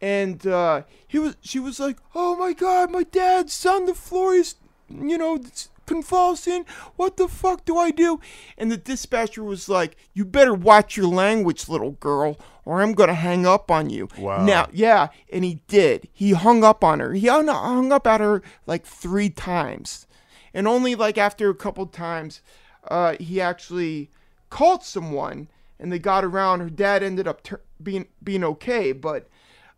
[0.00, 4.34] and uh, he was she was like, "Oh my God, my dad's on the floor.
[4.34, 4.56] He's
[4.88, 5.40] you know
[5.86, 6.64] convulsing.
[6.96, 8.20] What the fuck do I do?"
[8.58, 13.14] And the dispatcher was like, "You better watch your language, little girl, or I'm gonna
[13.14, 14.44] hang up on you." Wow.
[14.44, 16.08] Now, yeah, and he did.
[16.12, 17.14] He hung up on her.
[17.14, 20.06] He hung, up at her like three times,
[20.52, 22.42] and only like after a couple times,
[22.88, 24.10] uh, he actually
[24.50, 25.48] called someone,
[25.80, 26.60] and they got around.
[26.60, 29.28] Her dad ended up tur being being okay, but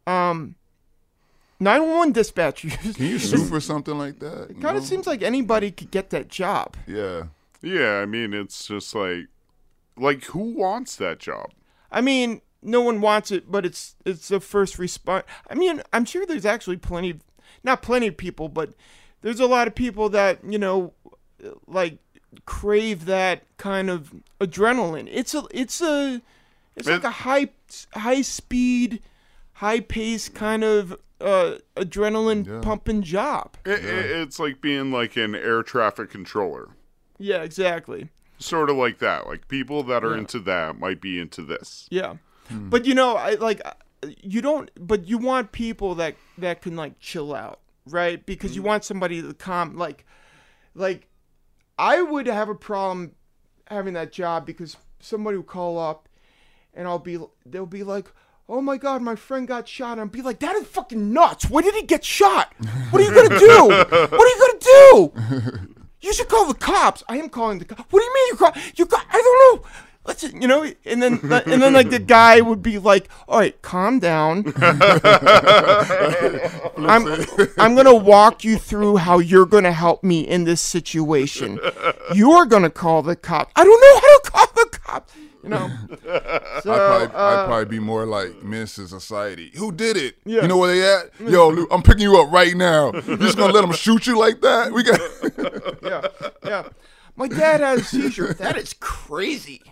[0.09, 0.55] um,
[1.61, 2.97] 911 dispatchers.
[2.97, 4.51] Can you sue for something like that?
[4.51, 6.77] It kind of seems like anybody could get that job.
[6.87, 7.25] Yeah.
[7.61, 9.27] Yeah, I mean, it's just like,
[9.97, 11.51] like who wants that job?
[11.91, 15.25] I mean, no one wants it, but it's it's the first response.
[15.51, 17.21] I mean, I'm sure there's actually plenty, of,
[17.65, 18.75] not plenty of people, but
[19.23, 20.93] there's a lot of people that you know,
[21.67, 21.99] like
[22.45, 25.09] crave that kind of adrenaline.
[25.11, 26.21] It's a it's a
[26.77, 27.49] it's like It- a high
[27.95, 29.03] high speed,
[29.59, 32.61] high pace kind of uh, adrenaline Yeah.
[32.61, 33.57] pumping job.
[33.65, 36.69] It, it, it's like being like an air traffic controller.
[37.19, 38.09] Yeah, exactly.
[38.39, 39.27] Sort of like that.
[39.27, 40.19] Like people that are Yeah.
[40.21, 41.89] into that might be into this.
[41.91, 42.17] Yeah,
[42.51, 43.73] but you know, I like uh,
[44.23, 44.71] you don't.
[44.79, 48.25] But you want people that that can like chill out, right?
[48.25, 49.77] Because you want somebody to calm.
[49.77, 50.07] Like,
[50.77, 51.09] like
[51.77, 53.17] I would have a problem
[53.69, 56.09] having that job because somebody would call up,
[56.75, 58.07] and I'll be they'll be like.
[58.51, 59.93] Oh my god, my friend got shot.
[59.93, 61.51] And I'd be like, that is fucking nuts.
[61.51, 62.55] When did he get shot?
[62.91, 63.69] What are you gonna do?
[63.69, 65.75] What are you gonna do?
[66.01, 67.03] You should call the cops.
[67.09, 67.83] I am calling the cops.
[67.91, 68.53] What do you mean you call?
[68.77, 69.01] You call?
[69.11, 69.69] I don't know.
[70.07, 70.63] Let's you know.
[70.85, 74.45] And then and then like the guy would be like, "All right, calm down.
[76.79, 77.05] I'm
[77.59, 81.59] I'm gonna walk you through how you're gonna help me in this situation.
[82.15, 83.51] You're gonna call the cops.
[83.57, 85.13] I don't know how to call the cops.
[85.43, 85.71] You know.
[86.63, 89.53] So I'd, probably, uh, I'd probably be more like to Society.
[89.57, 90.17] Who did it?
[90.25, 90.43] Yeah.
[90.43, 91.31] You know where they at?
[91.31, 92.91] Yo, Lou, I'm picking you up right now.
[93.07, 94.73] You just gonna let them shoot you like that?
[94.73, 95.01] We got.
[95.83, 96.69] yeah, yeah.
[97.15, 98.35] My dad had a seizure.
[98.35, 99.63] That is crazy.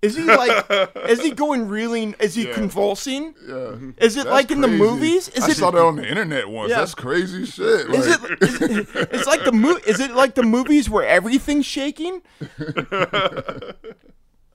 [0.00, 0.64] Is he like?
[1.08, 2.14] Is he going really?
[2.20, 3.34] Is he convulsing?
[3.48, 3.74] yeah.
[3.98, 5.28] Is it That's like in the movies?
[5.30, 5.56] Is I it?
[5.56, 6.70] saw that on the internet once.
[6.70, 6.78] Yeah.
[6.78, 7.90] That's crazy shit.
[7.90, 8.88] Is it, is it?
[9.12, 12.22] It's like the mo- Is it like the movies where everything's shaking?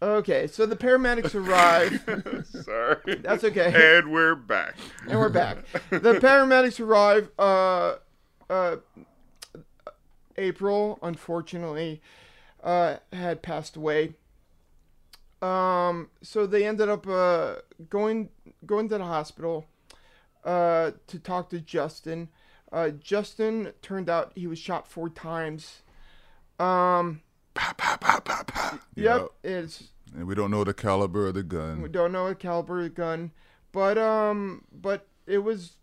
[0.03, 2.45] Okay, so the paramedics arrive.
[2.63, 3.15] Sorry.
[3.21, 3.99] That's okay.
[3.99, 4.75] And we're back.
[5.07, 5.65] and we're back.
[5.89, 7.29] The paramedics arrive.
[7.37, 7.95] Uh,
[8.49, 8.77] uh,
[10.37, 12.01] April, unfortunately,
[12.63, 14.13] uh, had passed away.
[15.41, 17.55] Um, so they ended up uh,
[17.89, 18.29] going
[18.65, 19.65] going to the hospital
[20.45, 22.29] uh, to talk to Justin.
[22.71, 25.81] Uh, Justin turned out he was shot four times.
[26.59, 27.21] Um,
[27.53, 28.79] Pa, pa, pa, pa, pa.
[28.95, 31.81] yep, it's and we don't know the caliber of the gun.
[31.81, 33.31] We don't know the caliber of the gun,
[33.71, 35.73] but um, but it was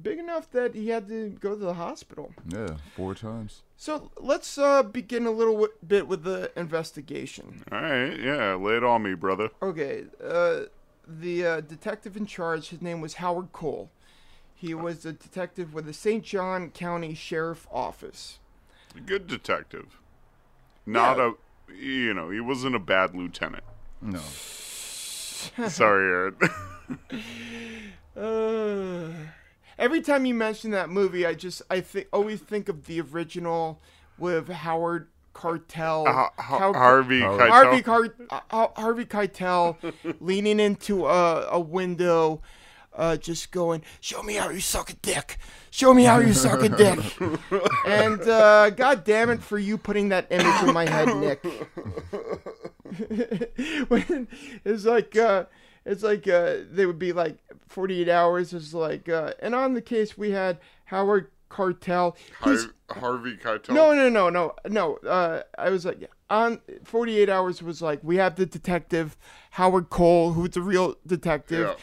[0.00, 2.32] big enough that he had to go to the hospital.
[2.48, 3.62] Yeah, four times.
[3.76, 7.62] So let's uh, begin a little wi- bit with the investigation.
[7.72, 8.18] All right.
[8.18, 8.54] Yeah.
[8.54, 9.50] Lay it on me, brother.
[9.62, 10.60] Okay, uh,
[11.06, 13.90] the uh, detective in charge, his name was Howard Cole.
[14.54, 16.22] He was a detective with the St.
[16.22, 18.38] Johns County Sheriff Office.
[19.06, 19.98] Good detective.
[20.84, 21.30] Not Yeah.
[21.30, 21.72] a.
[21.74, 23.62] You know, he wasn't a bad lieutenant.
[24.02, 24.20] No.
[25.68, 26.36] Sorry, Aaron.
[28.16, 29.08] Uh,
[29.78, 33.80] every time you mention that movie, I just I think always think of the original
[34.18, 36.04] with Howard Cartel.
[36.06, 37.48] Ha- ha- How- Harvey Har- Keitel.
[37.50, 38.14] Harvey Car-
[38.50, 39.76] uh, Harvey Keitel
[40.20, 42.42] leaning into a, a window,
[42.94, 45.38] uh, just going, "Show me how you suck a dick.
[45.70, 46.98] Show me how you suck a dick."
[47.86, 51.44] and uh, God damn it for you putting that image in my head, Nick.
[53.88, 54.28] when
[54.64, 55.44] it's like uh,
[55.84, 58.52] it's like uh, they would be like 48 hours.
[58.52, 62.16] It's like uh, and on the case we had Howard Cartel.
[62.44, 63.70] He's Harvey Keitel.
[63.74, 64.96] no, no, no, no, no.
[65.08, 69.16] Uh, I was like, on 48 hours was like, we have the detective
[69.52, 71.74] Howard Cole, who's a real detective, Yeah.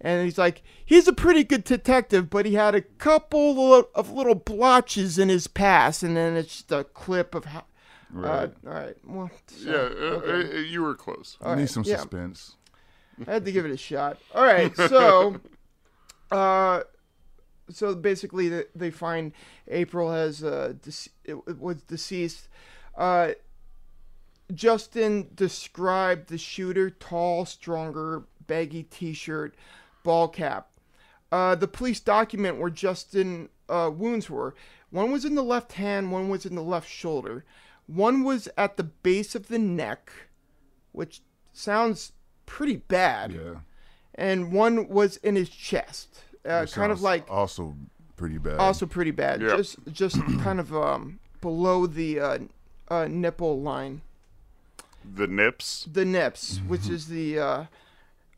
[0.00, 4.34] And he's like, he's a pretty good detective, but he had a couple of little
[4.34, 7.64] blotches in his past, and then it's just a clip of how.
[8.16, 8.94] Uh, all right.
[9.04, 11.36] Well, so- Yeah, uh, uh, you were close.
[11.42, 11.96] all Need right, some yeah.
[11.96, 12.54] suspense.
[13.26, 14.18] I had to give it a shot.
[14.34, 15.40] All right, so,
[16.30, 16.82] uh,
[17.70, 19.32] so basically they find
[19.68, 22.48] April has uh dece- it, it was deceased.
[22.96, 23.30] Uh,
[24.54, 29.54] Justin described the shooter tall, stronger, baggy T-shirt,
[30.06, 30.68] ball cap.
[31.32, 34.54] Uh, the police document where Justin uh, wounds were.
[34.90, 37.44] One was in the left hand, one was in the left shoulder,
[37.88, 40.10] one was at the base of the neck,
[40.92, 41.20] which
[41.52, 42.12] sounds
[42.46, 43.54] pretty bad Yeah.
[44.14, 47.74] and one was in his chest, uh, kind of like also
[48.16, 48.58] pretty bad.
[48.60, 49.56] also pretty bad, Yeah.
[49.56, 52.38] just just kind of um, below the uh,
[52.88, 54.02] uh, nipple line,
[55.04, 55.88] The nips.
[55.92, 57.64] the nips, which is the uh,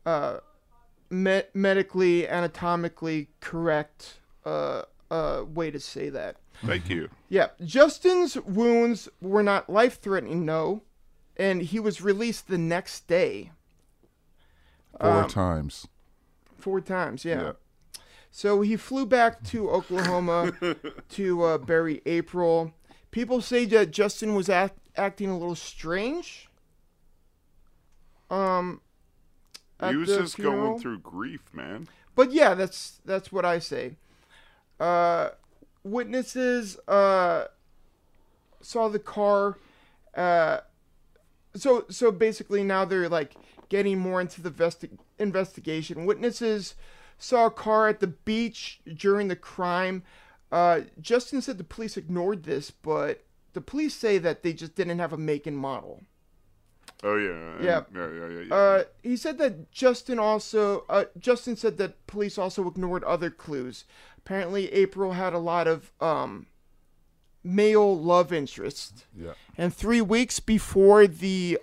[0.05, 0.39] uh,
[1.09, 6.37] me- medically anatomically correct uh, uh, way to say that.
[6.65, 7.09] Thank you.
[7.29, 10.83] Yeah, Justin's wounds were not life threatening, no,
[11.37, 13.51] and he was released the next day.
[14.99, 15.87] four um, times.
[16.57, 17.41] Four times, yeah.
[17.41, 17.51] Yeah.
[18.31, 20.53] So he flew back to Oklahoma
[21.09, 22.73] to uh, bury April.
[23.11, 26.49] People say that Justin was act- acting a little strange.
[28.29, 28.81] Um,
[29.87, 30.71] he was just funeral.
[30.71, 31.87] going through grief, man.
[32.15, 33.95] But yeah, that's that's what I say.
[34.79, 35.29] Uh,
[35.83, 37.45] witnesses uh,
[38.61, 39.57] saw the car.
[40.15, 40.59] Uh,
[41.55, 43.35] so so basically now they're like
[43.69, 46.05] getting more into the vesti- investigation.
[46.05, 46.75] Witnesses
[47.17, 50.03] saw a car at the beach during the crime.
[50.51, 53.23] Uh, Justin said the police ignored this, but
[53.53, 56.01] the police say that they just didn't have a make and model.
[57.03, 57.55] Oh yeah.
[57.61, 57.81] Yeah.
[57.93, 58.11] Yeah.
[58.11, 58.27] Yeah.
[58.27, 58.41] Yeah.
[58.41, 58.55] yeah.
[58.55, 60.85] Uh, he said that Justin also.
[60.89, 63.85] Uh, Justin said that police also ignored other clues.
[64.17, 66.47] Apparently, April had a lot of um,
[67.43, 69.05] male love interest.
[69.15, 69.31] Yeah.
[69.57, 71.59] and three weeks before the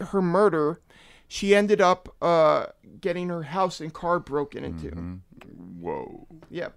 [0.00, 0.80] her murder,
[1.26, 2.66] she ended up uh,
[3.00, 5.20] getting her house and car broken into.
[5.80, 6.26] Whoa.
[6.50, 6.68] Yeah.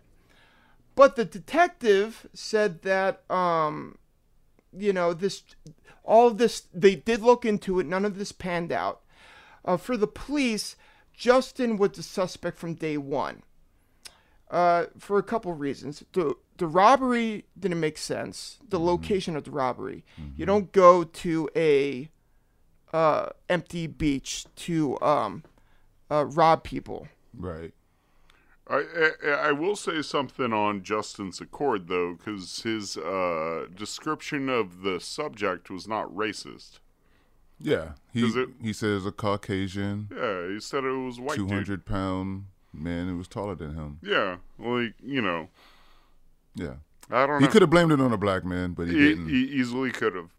[0.95, 3.97] But the detective said that um
[4.77, 5.43] you know this
[6.03, 9.01] all of this they did look into it none of this panned out.
[9.63, 10.75] Uh, for the police,
[11.13, 13.43] Justin was the suspect from day 1.
[14.49, 16.03] Uh, for a couple reasons.
[16.11, 18.59] The the robbery didn't make sense.
[18.67, 20.03] The location of the robbery.
[20.35, 22.09] You don't go to a
[22.93, 25.43] uh, empty beach to um,
[26.11, 27.07] uh, rob people.
[27.35, 27.73] Right.
[28.71, 34.81] I, I I will say something on Justin's Accord though, because his uh, description of
[34.81, 36.79] the subject was not racist.
[37.59, 37.91] Yeah.
[38.13, 42.45] He it- he says a Caucasian, Yeah, he said it was white Two hundred pound
[42.73, 43.99] man who was taller than him.
[44.01, 45.49] Yeah, like you know,
[46.55, 46.75] Yeah.
[47.09, 49.27] I don't He could have blamed it on a black man, but he, He, didn't.
[49.29, 50.29] he easily could have,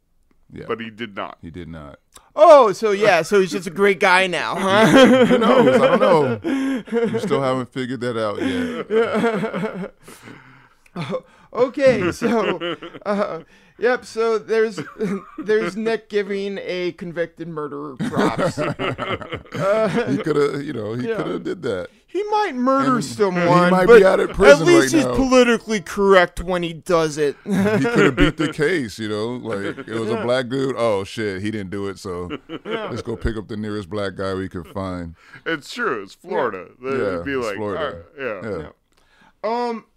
[0.53, 0.65] yeah.
[0.69, 1.39] but he did not.
[1.43, 1.99] he did not.
[2.35, 4.87] Oh, so yeah, so he's just a great guy now, huh?
[5.27, 5.81] Who knows?
[5.81, 6.83] I don't know.
[7.13, 8.41] You still haven't figured that out
[10.97, 11.23] yet.
[11.53, 12.77] okay, so
[13.07, 13.41] uh,
[13.79, 14.81] yep, so there's
[15.39, 18.57] there's Nick giving a convicted murderer props.
[20.13, 21.17] He could have, you know, he Yeah.
[21.17, 21.89] could have did that.
[22.13, 24.99] He might murder And someone, he might but be out of prison at least right
[24.99, 25.15] he's now.
[25.17, 27.37] politically correct when he does it.
[27.45, 29.29] He could have beat the case, you know.
[29.37, 30.75] Like it was a black dude.
[30.77, 31.99] Oh shit, he didn't do it.
[31.99, 32.31] So
[32.67, 35.15] let's go pick up the nearest black guy we can find.
[35.47, 36.03] It's true.
[36.03, 36.69] It's Florida.
[36.83, 38.05] They'd Yeah, be it's like, Florida.
[38.21, 38.69] "Alright, yeah.
[39.45, 39.69] Yeah.
[39.69, 39.87] um.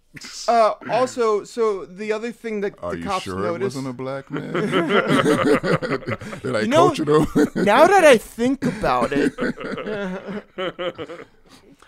[0.48, 3.76] Uh, also, so the other thing that Are the you cops sure it noticed.
[3.76, 4.50] wasn't a black man?
[6.42, 7.64] Did I You know- coach him?
[7.66, 9.34] now that I think about it,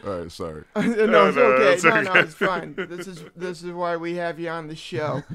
[0.07, 0.65] All right, sorry.
[0.77, 1.65] no, it's no, okay.
[1.65, 2.21] that's No, no, okay.
[2.21, 2.75] it's fine.
[2.77, 5.23] This is this is why we have you on the show.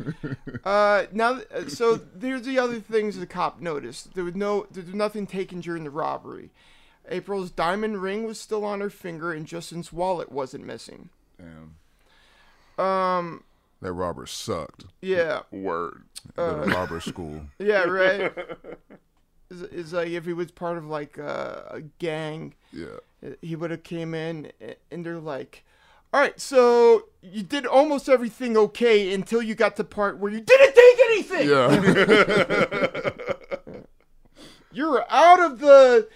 [0.66, 4.14] Uh, now, uh, so there's the other things the cop noticed.
[4.14, 6.52] There was no, there was nothing taken during the robbery.
[7.10, 11.10] April's diamond ring was still on her finger, and Justin's wallet wasn't missing.
[11.38, 11.76] Damn,
[12.86, 13.44] Um,
[13.82, 14.86] that robber sucked.
[15.02, 16.04] yeah, Word.
[16.38, 17.42] Uh, robber school.
[17.60, 18.32] yeah, right.
[19.50, 23.30] It's, it's like if he was part of like a, a gang, Yeah.
[23.42, 24.52] he would have came in
[24.92, 25.64] and they're like
[26.12, 30.42] all right so you did almost everything okay until you got to part where you
[30.42, 33.10] didn't take anything Yeah.
[34.72, 36.08] you're out of the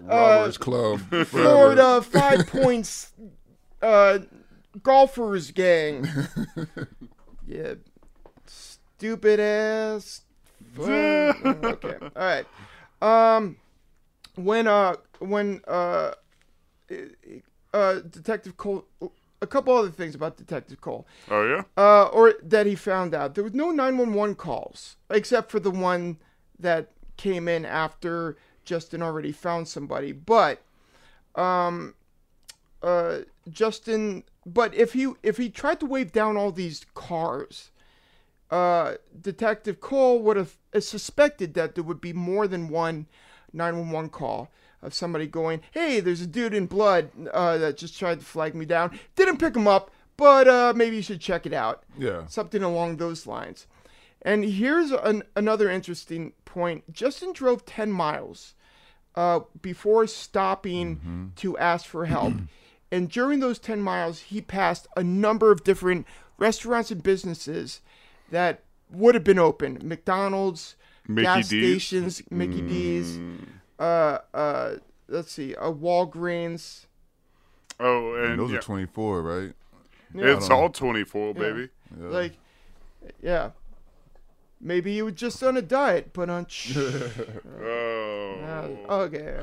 [0.00, 1.00] Robbers club.
[1.10, 1.24] forever.
[1.24, 3.12] florida five points
[3.82, 4.20] uh
[4.82, 6.06] golfers gang
[7.46, 7.74] yeah
[8.46, 10.22] stupid ass
[10.78, 12.46] okay all right
[13.02, 13.56] um
[14.36, 16.12] when uh when uh
[17.72, 18.86] uh detective cole
[19.42, 21.06] a couple other things about detective cole.
[21.30, 21.62] Oh yeah.
[21.76, 23.34] uh or that he found out.
[23.34, 26.18] There was no 911 calls except for the one
[26.58, 30.12] that came in after justin already found somebody.
[30.12, 30.62] But
[31.34, 31.94] um
[32.82, 33.20] uh
[33.50, 37.70] justin but if he if he tried to wave down all these cars
[38.50, 43.06] uh, Detective Cole would have suspected that there would be more than one
[43.52, 44.50] 911 call
[44.82, 48.54] of somebody going, "Hey, there's a dude in blood uh, that just tried to flag
[48.54, 48.98] me down.
[49.16, 52.26] Didn't pick him up, but uh, maybe you should check it out." Yeah.
[52.26, 53.66] Something along those lines.
[54.22, 56.92] And here's an, another interesting point.
[56.92, 58.54] Justin drove 10 miles
[59.14, 62.34] uh, before stopping to ask for help.
[62.92, 66.06] and during those 10 miles, he passed a number of different
[66.38, 67.80] restaurants and businesses
[68.30, 70.76] that would have been open McDonald's,
[71.08, 71.82] Mickey gas D's?
[71.82, 73.18] stations, Mickey D's,
[73.78, 74.74] uh, uh,
[75.08, 76.86] let's see, uh, Walgreens.
[77.78, 78.58] Oh, and, And those yeah.
[78.58, 79.52] are 24, right?
[80.14, 81.68] it's all twenty four, baby.
[81.98, 82.08] Yeah.
[82.08, 82.32] Like,
[83.22, 83.50] yeah.
[84.60, 86.46] Maybe you were just on a diet, but on.
[87.62, 88.76] Oh.
[89.04, 89.34] okay.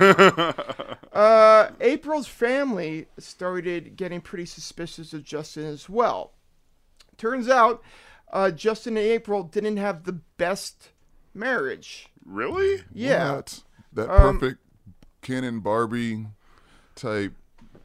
[0.00, 0.96] all right.
[1.12, 6.32] uh, April's family started getting pretty suspicious of Justin as well.
[7.16, 7.82] Turns out,
[8.32, 10.90] uh, Justin and April didn't have the best
[11.36, 12.08] marriage.
[12.24, 12.82] really?
[12.92, 13.36] Yeah.
[13.36, 13.62] What?
[13.92, 14.60] That Um, perfect
[15.22, 16.26] Ken and Barbie
[16.94, 17.32] type.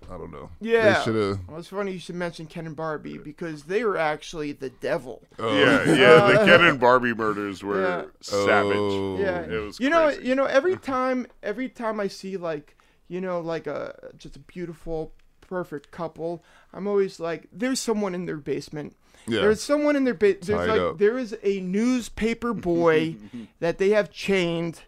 [0.09, 0.49] I don't know.
[0.59, 1.03] Yeah.
[1.05, 1.11] They.
[1.47, 5.23] Well, it's funny you should mention Ken and Barbie because they were actually the devil.
[5.39, 6.27] Yeah, yeah.
[6.31, 8.03] The Ken and Barbie murders were Yeah.
[8.19, 8.75] savage.
[8.77, 9.17] Oh.
[9.19, 12.75] Yeah, It was you know, you know, every time, every time I see like,
[13.07, 16.43] you know, like a just a beautiful, perfect couple,
[16.73, 18.97] I'm always like, there's someone in their basement.
[19.27, 19.41] Yeah.
[19.41, 20.47] There's someone in their basement.
[20.47, 20.97] There's Tied like up.
[20.97, 23.15] there is a newspaper boy
[23.59, 24.81] that they have chained.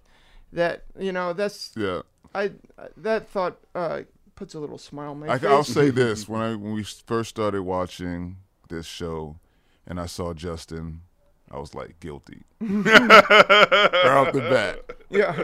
[0.51, 2.01] That you know, that's Yeah.
[2.35, 2.51] I
[2.97, 4.01] that thought uh,
[4.35, 5.49] puts a little smile on my I, face.
[5.49, 8.37] I'll say this: when I when we first started watching
[8.69, 9.37] this show,
[9.85, 11.01] and I saw Justin,
[11.51, 12.43] I was like guilty.
[12.59, 15.43] right off the bat, yeah,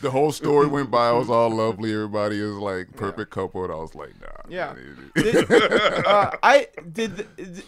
[0.00, 1.08] the whole story went by.
[1.08, 1.92] I was all lovely.
[1.92, 4.28] Everybody is like perfect couple, and I was like, nah.
[4.48, 4.74] Yeah.
[5.14, 5.50] did,
[6.06, 7.26] uh, I did.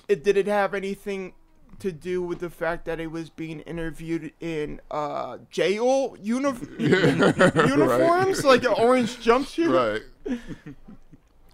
[0.08, 1.34] It, did it have anything
[1.78, 8.44] to do with the fact that it was being interviewed in uh, jail uni- uniforms,
[8.44, 10.02] like an orange jumpsuit?
[10.28, 10.38] right.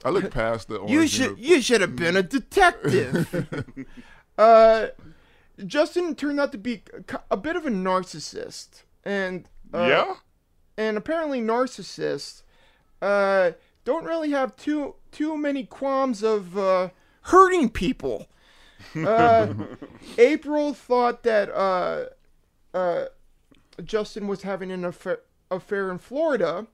[0.04, 0.84] I look past the.
[0.86, 3.86] You should uni- you should have been a detective.
[4.38, 4.86] uh,
[5.66, 6.82] Justin turned out to be
[7.30, 10.14] a bit of a narcissist, and uh, yeah.
[10.76, 12.42] And apparently narcissists
[13.02, 13.52] uh,
[13.84, 16.88] don't really have too too many qualms of uh,
[17.22, 18.28] hurting people.
[18.96, 19.54] Uh,
[20.18, 22.06] April thought that uh,
[22.76, 23.06] uh,
[23.84, 25.20] Justin was having an affair,
[25.50, 26.66] affair in Florida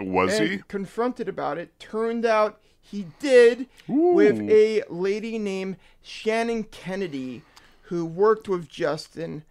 [0.00, 0.58] Was and he?
[0.68, 1.78] confronted about it.
[1.78, 7.42] Turned out he did with a lady named Shannon Kennedy,
[7.82, 9.44] who worked with Justin.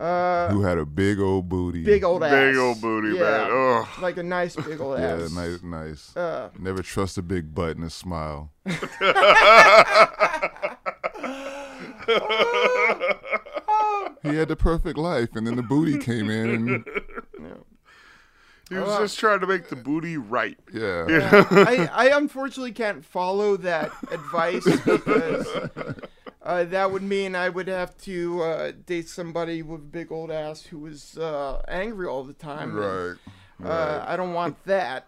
[0.00, 1.84] Uh, Who had a big old booty?
[1.84, 2.32] big old ass.
[2.32, 3.50] Big old booty, yeah, man.
[3.52, 3.88] Ugh.
[4.02, 5.30] Like a nice big old ass.
[5.32, 6.16] Yeah, nice, nice.
[6.16, 8.50] Uh, Never trust a big butt and a smile.
[14.22, 16.84] he had the perfect life, and then the booty came in, and
[18.70, 20.58] He was just trying to make the booty right.
[20.72, 21.04] yeah,
[21.50, 25.46] I, I unfortunately can't follow that advice because
[26.44, 30.30] uh, that would mean I would have to uh, date somebody with a big old
[30.30, 32.76] ass who was uh, angry all the time.
[32.76, 33.16] right.
[33.70, 35.06] Uh, I don't want that.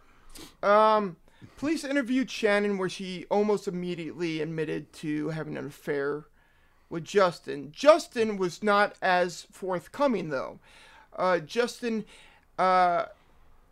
[0.62, 1.16] Um,
[1.58, 6.24] police interviewed Shannon where she almost immediately admitted to having an affair
[6.88, 7.70] with Justin.
[7.70, 10.58] Justin was not as forthcoming though.
[11.14, 12.06] Uh, Justin
[12.58, 13.06] uh,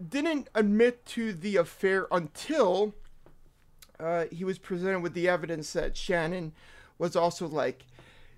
[0.06, 2.94] didn't admit to the affair until
[3.98, 6.52] uh, he was presented with the evidence that Shannon
[6.98, 7.84] was also like,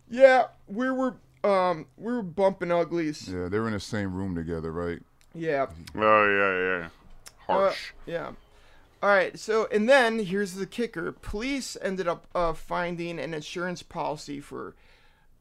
[0.09, 4.35] "Yeah, we were um, we were bumping uglies." Yeah, they were in the same room
[4.35, 5.01] together, right?
[5.35, 5.67] Yeah.
[5.95, 6.89] Oh yeah, yeah.
[7.49, 7.93] Uh, Harsh.
[8.07, 8.33] yeah.
[9.03, 9.39] All right.
[9.39, 14.75] So, and then here's the kicker: police ended up uh, finding an insurance policy for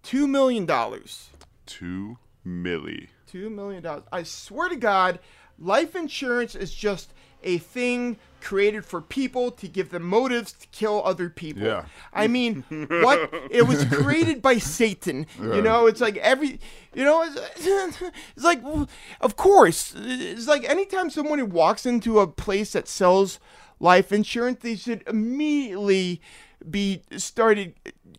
[0.04, 1.30] two million dollars.
[1.66, 3.08] Two milli.
[3.28, 4.04] Two million dollars.
[4.12, 5.20] I swear to God,
[5.58, 7.14] life insurance is just
[7.46, 11.64] a thing created for people to give them motives to kill other people.
[11.64, 11.86] Yeah.
[12.14, 13.30] I mean, what?
[13.50, 15.26] It was created by Satan.
[15.42, 15.56] Yeah.
[15.56, 16.60] You know, it's like every,
[16.94, 17.36] you know, it's,
[18.36, 18.88] it's like, well,
[19.22, 23.40] of course, it's like anytime someone walks into a place that sells
[23.80, 26.22] life insurance, they should immediately
[26.70, 27.74] be started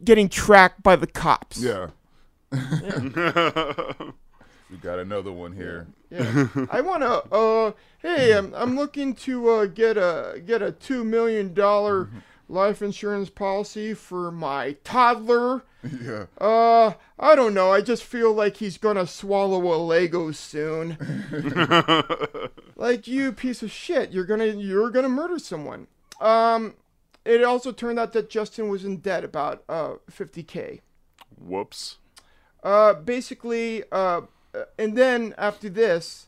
[0.04, 1.62] getting tracked by the cops.
[1.62, 1.90] Yeah.
[4.70, 5.86] we got another one here.
[6.10, 6.48] Yeah.
[6.70, 7.34] I want to.
[7.34, 12.08] Uh, hey, I'm, I'm looking to uh, get a get a two million dollar
[12.48, 15.64] life insurance policy for my toddler.
[16.02, 16.26] Yeah.
[16.38, 17.70] Uh, I don't know.
[17.70, 20.98] I just feel like he's gonna swallow a Lego soon.
[22.76, 24.10] like you, piece of shit.
[24.10, 25.86] You're gonna you're gonna murder someone.
[26.20, 26.74] Um,
[27.24, 30.80] it also turned out that Justin was in debt about uh 50k.
[31.38, 31.98] Whoops.
[32.64, 34.22] Uh, basically, uh,
[34.78, 36.26] and then after this,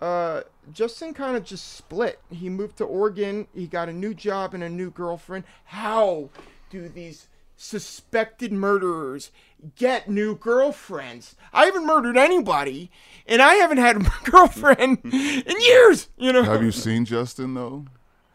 [0.00, 0.42] uh,
[0.72, 2.20] Justin kind of just split.
[2.30, 3.46] He moved to Oregon.
[3.54, 5.44] He got a new job and a new girlfriend.
[5.66, 6.30] How
[6.70, 9.30] do these suspected murderers
[9.76, 11.36] get new girlfriends?
[11.52, 12.90] I haven't murdered anybody,
[13.26, 16.08] and I haven't had a girlfriend in years.
[16.16, 16.42] You know.
[16.44, 17.84] Have you seen Justin though?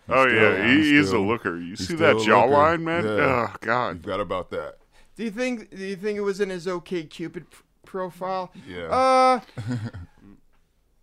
[0.07, 1.57] Oh still- yeah, he, he's he's a looker.
[1.59, 2.53] You see that still a looker.
[2.53, 3.03] jawline, man?
[3.05, 3.47] Yeah.
[3.49, 3.95] Oh god.
[3.97, 4.77] You got about that.
[5.15, 5.71] Do you think?
[5.71, 8.51] Do you think it was in his OkCupid p- profile?
[8.67, 8.88] Yeah.
[8.88, 9.39] Uh,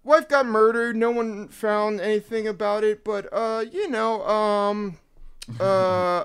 [0.04, 0.96] wife got murdered.
[0.96, 4.98] No one found anything about it, but uh, you know, um,
[5.60, 5.62] uh,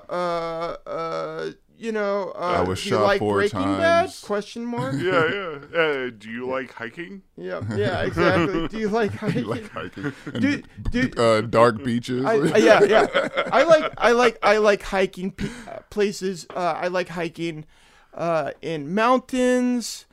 [0.08, 1.50] uh, uh,
[1.80, 4.00] you know, uh, I was shot like four Breaking Bad?
[4.06, 4.20] times.
[4.20, 4.94] Question mark.
[4.98, 5.78] Yeah, yeah.
[5.80, 7.22] Uh, do you like hiking?
[7.36, 8.66] yeah, yeah, exactly.
[8.66, 9.42] Do you like hiking?
[9.42, 10.12] You like hiking.
[10.40, 12.24] Do- do- uh, dark beaches.
[12.24, 13.28] I, yeah, yeah.
[13.52, 15.32] I like, I like, I like hiking
[15.68, 16.46] uh, places.
[16.50, 17.64] Uh, I like hiking
[18.12, 20.06] uh, in mountains,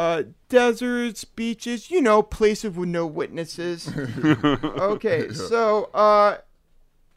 [0.00, 3.92] uh, deserts, beaches, you know, places with no witnesses.
[4.24, 6.38] okay, so uh,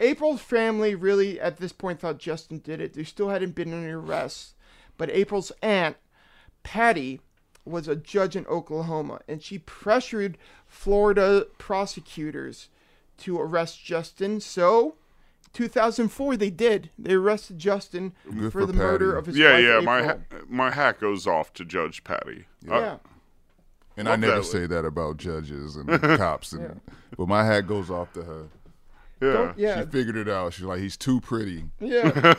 [0.02, 2.94] April's family really at this point thought Justin did it.
[2.94, 4.56] There still hadn't been any arrests,
[4.98, 5.96] but April's aunt,
[6.64, 7.22] Patty,
[7.64, 12.68] was a judge in Oklahoma, and she pressured Florida prosecutors
[13.20, 14.42] to arrest Justin.
[14.42, 14.96] So,
[15.54, 16.90] 2004, they did.
[16.98, 19.64] They arrested Justin Good for, for the murder of his Yeah, wife.
[19.64, 19.74] yeah.
[19.76, 19.80] yeah.
[19.82, 20.18] My ha-
[20.50, 22.46] my hat goes off to Judge Patty.
[22.70, 22.98] Uh, yeah.
[23.96, 26.82] And I never that say that about judges and cops, and
[27.16, 28.48] but my hat goes off to her.
[29.22, 29.54] yeah.
[29.56, 30.54] Yeah, She figured it out.
[30.54, 31.66] She's like, he's too pretty.
[31.80, 32.10] yeah.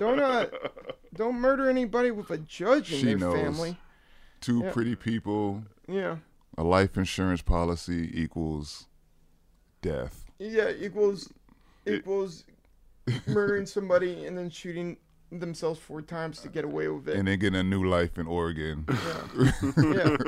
[0.00, 0.46] don't uh,
[1.14, 3.40] don't murder anybody with a judge in She their knows.
[3.40, 3.76] family.
[4.40, 4.72] Two Yeah.
[4.72, 5.62] pretty people.
[5.86, 6.16] Yeah,
[6.58, 8.86] A life insurance policy equals
[9.82, 10.24] death.
[10.40, 10.70] yeah.
[10.70, 11.32] Equals
[11.96, 12.44] equals
[13.26, 14.96] murdering somebody and then shooting
[15.32, 17.16] themselves four times to get away with it.
[17.16, 18.84] And then getting a new life in Oregon.
[19.76, 20.16] yeah.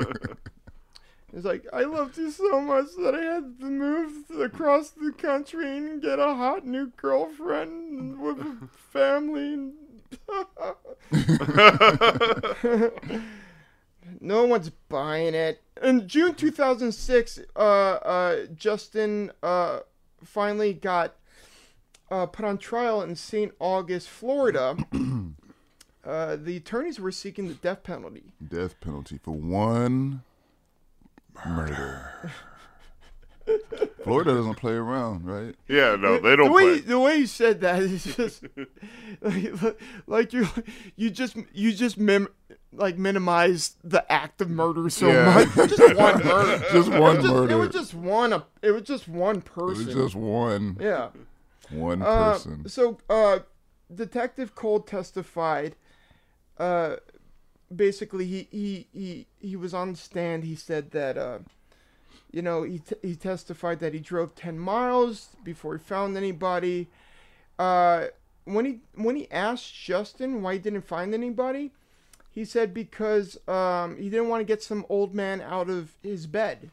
[1.35, 5.77] It's like I loved you so much that I had to move across the country
[5.77, 8.55] and get a hot new girlfriend with a
[8.91, 9.71] family.
[14.19, 15.61] No one's buying it.
[15.81, 19.79] In June 2006, uh, uh, Justin uh,
[20.23, 21.15] finally got
[22.11, 23.53] uh, put on trial in St.
[23.59, 24.75] August, Florida.
[26.05, 28.33] uh, the attorneys were seeking the death penalty.
[28.47, 30.23] Death penalty for one
[31.45, 32.31] murder.
[34.03, 35.53] Florida doesn't play around, right?
[35.67, 36.79] Yeah, no, they don't way play.
[36.79, 38.45] the way you said that is just
[39.21, 39.77] like,
[40.07, 40.47] like you
[40.95, 42.29] you just you just mim
[42.71, 45.25] like minimize the act of murder so Yeah.
[45.55, 45.69] much.
[45.69, 46.65] Just one murder.
[46.71, 47.51] Just one It was just, murder.
[47.53, 48.43] It was just one.
[48.61, 49.89] It was just one person.
[49.89, 51.09] It was just one, yeah.
[51.69, 52.67] One Uh, person.
[52.69, 53.39] so uh,
[53.93, 55.75] Detective Cole testified.
[56.57, 56.97] Uh,
[57.73, 60.43] basically, he, he he he was on the stand.
[60.43, 61.39] He said that uh,
[62.31, 66.87] you know he t- he testified that he drove ten miles before he found anybody.
[67.59, 68.07] Uh,
[68.45, 71.71] when he when he asked Justin why he didn't find anybody,
[72.31, 76.27] he said because um, he didn't want to get some old man out of his
[76.27, 76.69] bed,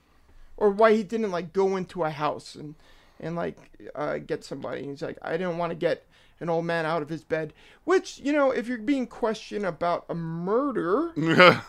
[0.57, 2.75] or why he didn't like go into a house and
[3.21, 3.57] and like
[3.95, 4.85] uh, get somebody.
[4.85, 6.07] He's like, I didn't want to get
[6.41, 7.53] an old man out of his bed.
[7.85, 11.13] Which you know, if you're being questioned about a murder,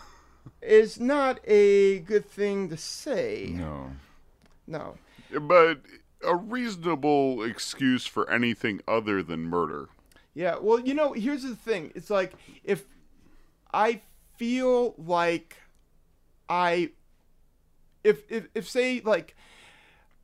[0.62, 3.50] is not a good thing to say.
[3.52, 3.90] No.
[4.66, 4.96] No.
[5.40, 5.80] but
[6.24, 9.88] a reasonable excuse for anything other than murder.
[10.34, 11.92] Yeah, well, you know, here's the thing.
[11.94, 12.32] It's like
[12.64, 12.84] if
[13.74, 14.00] I
[14.36, 15.56] feel like
[16.48, 16.90] I
[18.02, 19.36] if if if say like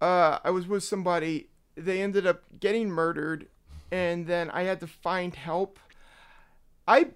[0.00, 3.48] uh I was with somebody, they ended up getting murdered
[3.90, 5.78] and then I had to find help,
[6.86, 7.08] I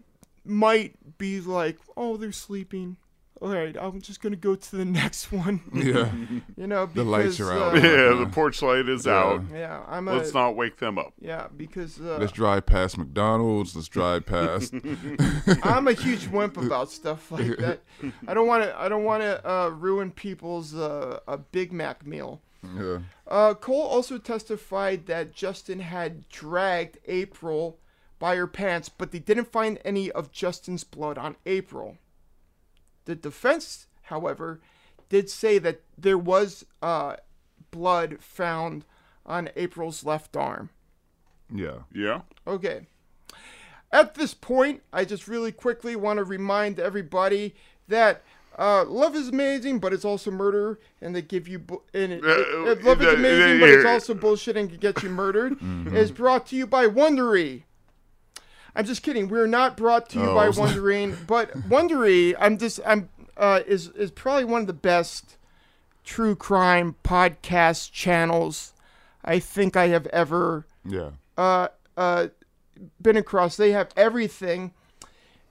[0.45, 2.97] might be like, "Oh, they're sleeping."
[3.41, 5.61] All right, I'm just going to go to the next one.
[5.75, 6.11] Yeah.
[6.57, 7.75] You know, because The lights are out.
[7.75, 9.19] uh, Yeah, the porch light is Yeah.
[9.19, 9.43] out.
[9.53, 11.13] yeah, I'm a Let's not wake them up.
[11.21, 13.75] yeah, because uh, Let's drive past McDonald's.
[13.75, 14.73] Let's drive past.
[15.65, 17.81] I'm a huge wimp about stuff like that.
[18.29, 18.79] I don't want to.
[18.81, 22.41] I don't want to uh, ruin people's uh, a Big Mac meal.
[22.63, 22.99] Yeah.
[23.27, 27.79] Uh, Cole also testified that Justin had dragged April
[28.19, 31.99] by her pants, but they didn't find any of Justin's blood on April.
[33.05, 34.61] The defense, however,
[35.09, 37.17] did say that there was uh,
[37.71, 38.85] blood found
[39.27, 40.71] on April's left arm.
[41.53, 41.81] Yeah.
[41.93, 42.21] Yeah.
[42.47, 42.87] Okay.
[43.91, 47.55] At this point, I just really quickly want to remind everybody
[47.89, 48.23] that
[48.59, 52.25] uh, love is amazing, but it's also murder, and they give you bu- and it,
[52.25, 55.57] it- Uh, it- love is amazing, but it's also bullshit and can get you murdered.
[55.95, 57.63] Is brought to you by Wondery.
[58.75, 59.29] I'm just kidding.
[59.29, 63.61] We're not brought to you Oh, by I Wondery, but Wondery, I'm just I'm uh,
[63.67, 65.37] is is probably one of the best
[66.05, 68.73] true crime podcast channels
[69.25, 71.11] I think I have ever Yeah.
[71.39, 72.29] uh, uh,
[73.01, 73.57] been across.
[73.57, 74.73] They have everything,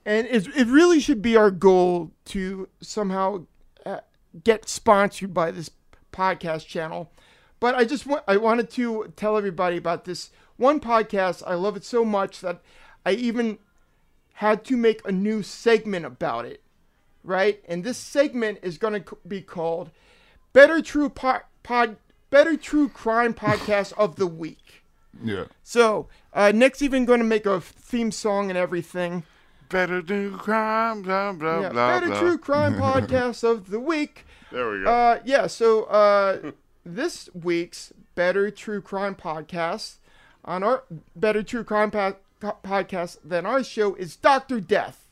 [0.04, 3.46] and it, it really should be our goal to somehow
[3.86, 4.00] uh,
[4.42, 5.70] get sponsored by this
[6.12, 7.10] podcast channel.
[7.60, 11.42] But I just want I wanted to tell everybody about this one podcast.
[11.46, 12.60] I love it so much that
[13.06, 13.58] I even
[14.34, 16.62] had to make a new segment about it,
[17.22, 17.62] right?
[17.68, 19.90] And this segment is going to be called
[20.52, 21.96] "Better True Pod." Pod
[22.30, 24.82] Better True Crime Podcast of the Week.
[25.22, 25.44] Yeah.
[25.62, 29.24] So, uh, Nick's even going to make a theme song and everything.
[29.72, 32.20] Better do crime, blah, blah, Yeah, blah, Better blah.
[32.20, 34.26] True Crime Podcast of the Week.
[34.52, 34.90] There we go.
[34.92, 36.52] Uh, yeah, so uh,
[36.84, 39.94] this week's Better True Crime Podcast
[40.44, 40.84] on our
[41.16, 45.08] Better True Crime po- po- Podcast than our show is Doctor Death.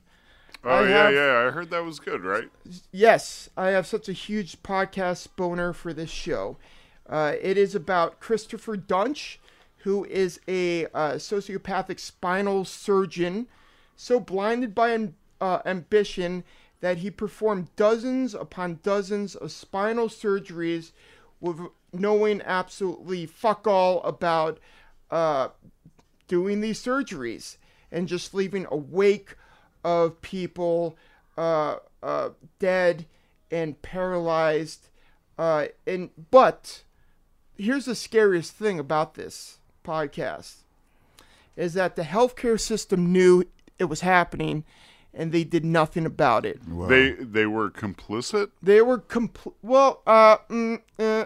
[0.63, 1.45] Oh I yeah, have- yeah.
[1.49, 2.51] I heard that was good, right?
[2.93, 6.59] Yes, I have such a huge podcast boner for this show.
[7.09, 9.39] Uh, it is about Christopher Duntsch,
[9.79, 13.47] who is a uh, sociopathic spinal surgeon,
[14.01, 15.11] so blinded by
[15.43, 16.43] uh, ambition
[16.81, 20.93] that he performed dozens upon dozens of spinal surgeries
[21.39, 21.61] with
[21.93, 24.59] knowing absolutely fuck all about
[25.11, 25.49] uh,
[26.29, 27.59] doing these surgeries
[27.93, 29.37] and just leaving a wake
[29.85, 30.97] of people
[31.37, 33.05] uh, uh, dead
[33.51, 34.89] and paralyzed.
[35.39, 36.85] Uh, and but
[37.59, 40.63] here's the scariest thing about this podcast
[41.55, 43.45] is that the healthcare system knew
[43.81, 44.65] it was happening
[45.13, 46.61] and they did nothing about it.
[46.69, 46.87] Wow.
[46.87, 48.51] They they were complicit.
[48.63, 51.25] They were compl- well, uh, mm, uh,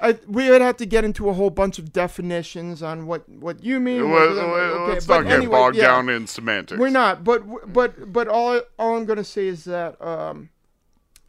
[0.00, 3.64] I, we would have to get into a whole bunch of definitions on what, what
[3.64, 4.10] you mean.
[4.10, 5.86] Well, okay, let's but not get anyway, bogged yeah.
[5.86, 6.78] down in semantics.
[6.78, 10.50] We're not, but but but all all I'm gonna say is that um,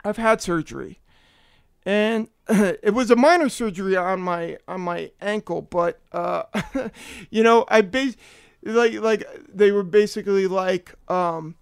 [0.04, 1.00] I've had surgery,
[1.86, 6.44] and it was a minor surgery on my on my ankle, but uh,
[7.32, 8.18] you know I bas-
[8.64, 11.56] like like they were basically like um.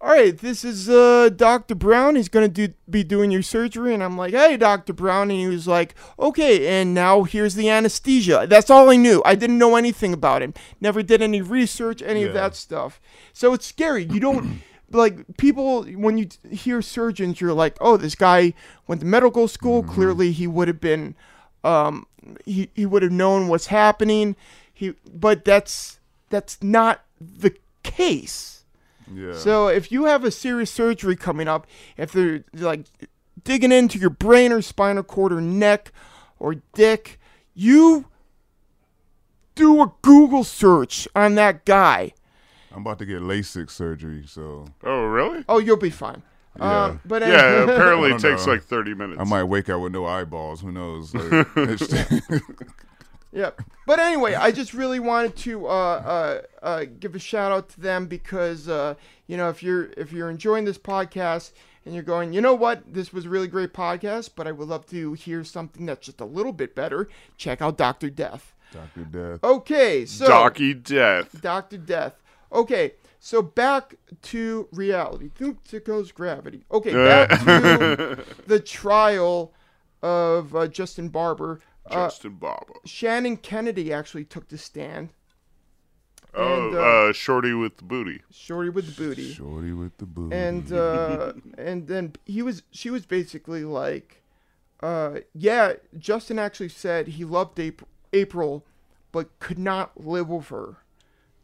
[0.00, 1.74] All right, this is uh, Dr.
[1.74, 2.16] Brown.
[2.16, 4.92] He's gonna do be doing your surgery, and I'm like, "Hey, Dr.
[4.92, 8.44] Brown," and he was like, "Okay." And now here's the anesthesia.
[8.46, 9.22] That's all I knew.
[9.24, 10.52] I didn't know anything about him.
[10.78, 13.00] Never did any research, any of that stuff.
[13.32, 14.04] So it's scary.
[14.04, 17.40] You don't like people when you hear surgeons.
[17.40, 18.52] You're like, "Oh, this guy
[18.86, 19.82] went to medical school.
[19.82, 21.14] Clearly, he would have been,
[21.62, 22.06] um,
[22.44, 24.36] he he would have known what's happening."
[24.74, 25.98] He, but that's
[26.30, 28.64] that's not the case.
[29.12, 29.34] yeah.
[29.34, 31.66] So if you have a serious surgery coming up,
[31.96, 32.86] if they're like
[33.42, 35.92] digging into your brain or spinal cord or neck
[36.38, 37.20] or dick,
[37.54, 38.06] you
[39.54, 42.12] do a Google search on that guy.
[42.72, 45.44] I'm about to get LASIK surgery, so Oh really?
[45.48, 46.22] Oh, you'll be fine.
[46.58, 46.84] Yeah.
[46.86, 47.28] Um, but Yeah.
[47.28, 48.52] anyway- Apparently, it takes know.
[48.52, 49.20] like thirty minutes.
[49.20, 50.60] I might wake up with no eyeballs.
[50.60, 51.14] Who knows?
[51.14, 51.46] Like,
[53.34, 53.64] it's- Yeah.
[53.86, 57.80] But anyway, I just really wanted to uh, uh, uh, give a shout out to
[57.80, 58.94] them because uh,
[59.26, 61.52] you know if you're if you're enjoying this podcast
[61.84, 64.68] and you're going, you know what, this was a really great podcast, but I would
[64.68, 67.08] love to hear something that's just a little bit better.
[67.36, 68.54] Check out Doctor Death.
[68.72, 69.44] Doctor Death.
[69.44, 71.40] Okay, so Docky Death.
[71.42, 72.14] Doctor Death.
[72.50, 75.30] Okay, so back to reality.
[75.42, 76.64] Oop, there goes gravity.
[76.72, 79.52] Okay, back to the trial
[80.02, 81.60] of uh, Justin Barber.
[81.86, 82.74] Uh, Justin Baba.
[82.84, 85.10] Shannon Kennedy actually took the stand.
[86.36, 88.22] Oh, and, uh, uh, Shorty with the booty.
[88.30, 89.32] Shorty with the booty.
[89.32, 90.36] Shorty with the booty.
[90.36, 94.22] And uh, and then he was she was basically like,
[94.82, 95.74] uh, yeah.
[95.98, 98.64] Justin actually said he loved April, April,
[99.12, 100.78] but could not live with her.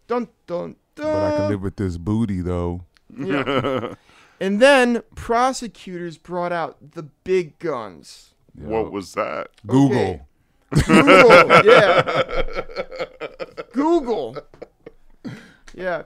[0.09, 1.05] Dun dun dun.
[1.05, 2.85] but I can live with this booty though.
[3.17, 3.95] Yeah.
[4.41, 8.31] and then prosecutors brought out the big guns.
[8.55, 9.51] What was that?
[9.67, 9.99] Google.
[9.99, 10.23] Okay.
[10.71, 12.63] Google, yeah.
[13.73, 14.37] Google.
[15.75, 16.03] Yeah.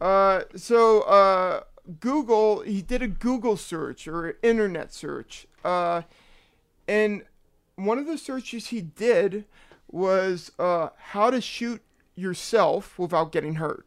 [0.00, 1.62] Uh, so uh,
[2.00, 5.46] Google, he did a Google search or an internet search.
[5.64, 6.02] Uh,
[6.86, 7.22] and
[7.76, 9.44] one of the searches he did
[9.90, 11.82] was uh, how to shoot
[12.14, 13.85] yourself without getting hurt.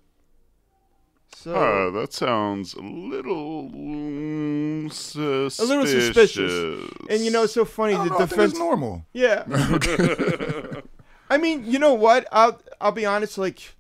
[1.36, 5.60] So Uh, that sounds a little mm, suspicious.
[5.60, 6.90] a little suspicious.
[7.10, 7.94] And you know, it's so funny.
[7.96, 8.52] I The don't know, defense.
[8.52, 9.06] it's normal.
[9.14, 9.44] Yeah.
[11.30, 12.28] I mean, you know what?
[12.32, 13.38] I'll I'll be honest.
[13.38, 13.76] Like,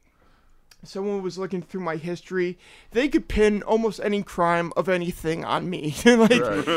[0.83, 2.57] someone was looking through my history.
[2.91, 5.95] They could pin almost any crime of anything on me.
[6.05, 6.29] like,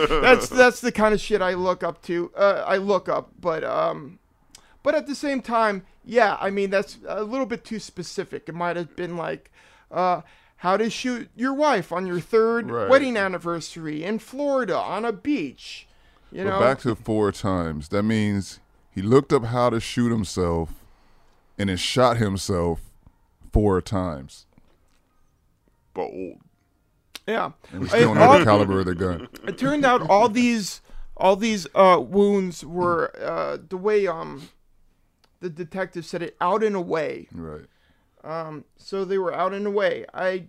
[0.09, 2.33] that's that's the kind of shit I look up to.
[2.37, 4.18] Uh, I look up, but um,
[4.83, 6.37] but at the same time, yeah.
[6.41, 8.49] I mean, that's a little bit too specific.
[8.49, 9.51] It might have been like,
[9.91, 10.23] uh.
[10.63, 12.89] How to shoot your wife on your third Right.
[12.89, 15.89] wedding anniversary in Florida on a beach,
[16.31, 16.61] you But know?
[16.61, 17.89] back to four times.
[17.89, 20.71] That means he looked up how to shoot himself
[21.59, 22.81] and then shot himself
[23.53, 24.47] four times.
[25.95, 26.39] Bold.
[27.27, 27.51] yeah.
[27.73, 29.27] And we still don't know the caliber of the gun.
[29.49, 30.81] it turned out all these
[31.17, 34.49] all these uh, wounds were uh, the way um
[35.41, 37.27] the detective said it out and away.
[37.33, 37.65] Right.
[38.25, 40.05] Um, so they were out and away.
[40.14, 40.47] I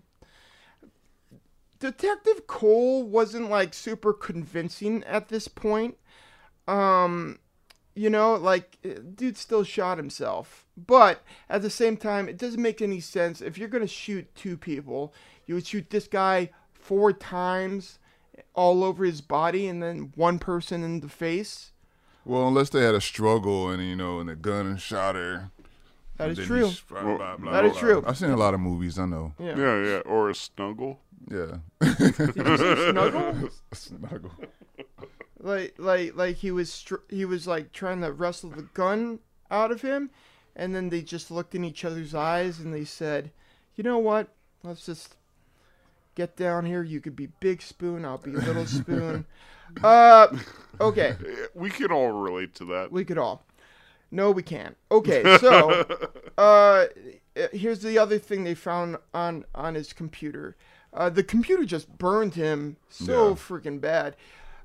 [1.80, 5.98] Detective Cole wasn't like super convincing at this point.
[6.68, 7.40] Um,
[7.96, 10.66] you know, like eh, dude still shot himself.
[10.78, 14.58] But at the same time, it doesn't make any sense if you're gonna shoot two
[14.58, 15.14] people,
[15.46, 18.00] you would shoot this guy four times
[18.56, 21.72] all over his body and then one person in the face.
[22.26, 25.52] Well, unless they had a struggle and you know, and the gun shot her.
[26.18, 26.66] That and is then true.
[26.68, 28.04] he sh- blah, blah, blah, That is true.
[28.06, 29.00] I've seen a lot of movies.
[29.00, 29.34] I know.
[29.40, 29.58] Yeah.
[29.58, 29.98] Yeah, yeah.
[30.06, 31.00] Or a snuggle.
[31.32, 31.58] Yeah.
[31.82, 33.50] Did you snuggle?
[33.74, 34.32] Snuggle.
[35.40, 39.20] Like like like he was str- he was like trying to wrestle the gun
[39.52, 40.10] out of him,
[40.56, 43.32] and then they just looked in each other's eyes and they said,
[43.76, 44.30] "You know what?
[44.64, 45.16] Let's just
[46.16, 46.84] get down here.
[46.84, 48.06] You could be Big Spoon.
[48.06, 49.26] I'll be Little Spoon."
[49.84, 50.28] uh,
[50.80, 51.16] okay.
[51.54, 52.92] We can all relate to that.
[52.92, 53.46] We could all.
[54.14, 54.78] No, we can't.
[54.92, 55.86] Okay, so
[56.38, 56.86] uh,
[57.52, 60.56] here's the other thing they found on on his computer.
[60.94, 63.36] Uh, the computer just burned him so Yeah.
[63.36, 64.16] freaking bad.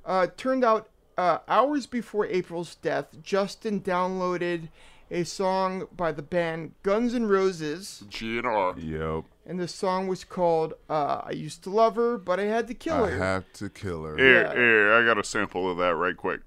[0.04, 4.68] Uh, turned out uh, hours before April's death, Justin downloaded
[5.10, 8.74] a song by the band Guns N' Roses, GNR.
[8.76, 9.24] Yep.
[9.46, 12.74] and the song was called uh, "I Used to Love Her, But I Had to
[12.74, 14.16] Kill Her." I Her." have to kill her.
[14.18, 14.52] Here, Yeah.
[14.54, 16.40] here, I got a sample of that right quick.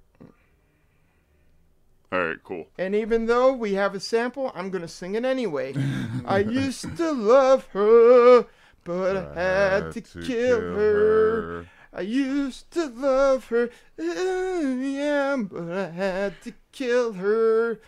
[2.11, 2.67] All right, cool.
[2.77, 5.73] And even though we have a sample, I'm gonna sing it anyway.
[6.25, 8.45] I used to love her,
[8.83, 11.65] but I had to kill her.
[11.93, 17.79] I used to love her, yeah, but I had to kill her.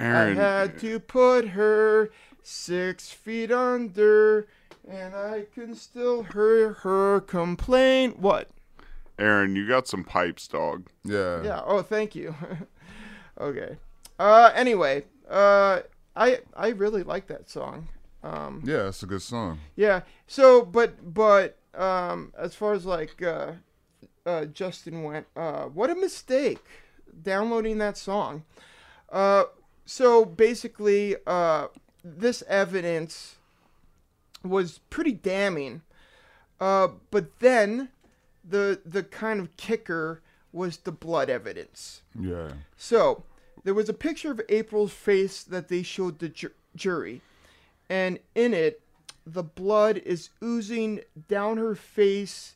[0.00, 2.10] Aaron, I had to put her
[2.42, 4.46] six feet under,
[4.88, 8.12] and I can still hear her complain.
[8.12, 8.48] What?
[9.18, 10.86] Aaron, you got some pipes, dog.
[11.04, 11.42] Yeah.
[11.42, 11.62] Yeah.
[11.64, 12.34] Oh, thank you.
[13.40, 13.76] okay.
[14.18, 14.50] Uh.
[14.54, 15.04] Anyway.
[15.28, 15.80] Uh.
[16.18, 17.88] I I really like that song.
[18.24, 18.62] Um.
[18.64, 19.60] Yeah, it's a good song.
[19.76, 20.00] Yeah.
[20.26, 23.52] So, but but um, as far as like uh,
[24.26, 26.64] uh, Justin went, uh, what a mistake
[27.22, 28.42] downloading that song.
[29.10, 29.44] Uh.
[29.86, 31.68] So basically, uh,
[32.04, 33.36] this evidence
[34.42, 35.82] was pretty damning.
[36.60, 36.88] Uh.
[37.12, 37.90] But then,
[38.44, 40.20] the the kind of kicker
[40.52, 42.02] was the blood evidence.
[42.18, 42.52] Yeah.
[42.76, 43.24] So,
[43.64, 47.20] there was a picture of April's face that they showed the ju- jury,
[47.88, 48.80] and in it,
[49.26, 52.54] the blood is oozing down her face,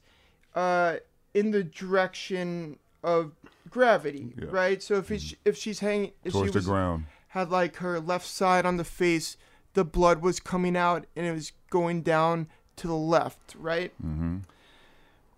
[0.54, 0.96] uh,
[1.34, 3.32] in the direction of
[3.70, 4.46] gravity, Yeah.
[4.50, 4.82] right?
[4.82, 7.04] So if it's, if she's hanging, if Towards she the ground.
[7.28, 9.36] had like her left side on the face,
[9.74, 13.92] the blood was coming out and it was going down to the left, right?
[14.04, 14.38] Mm-hmm.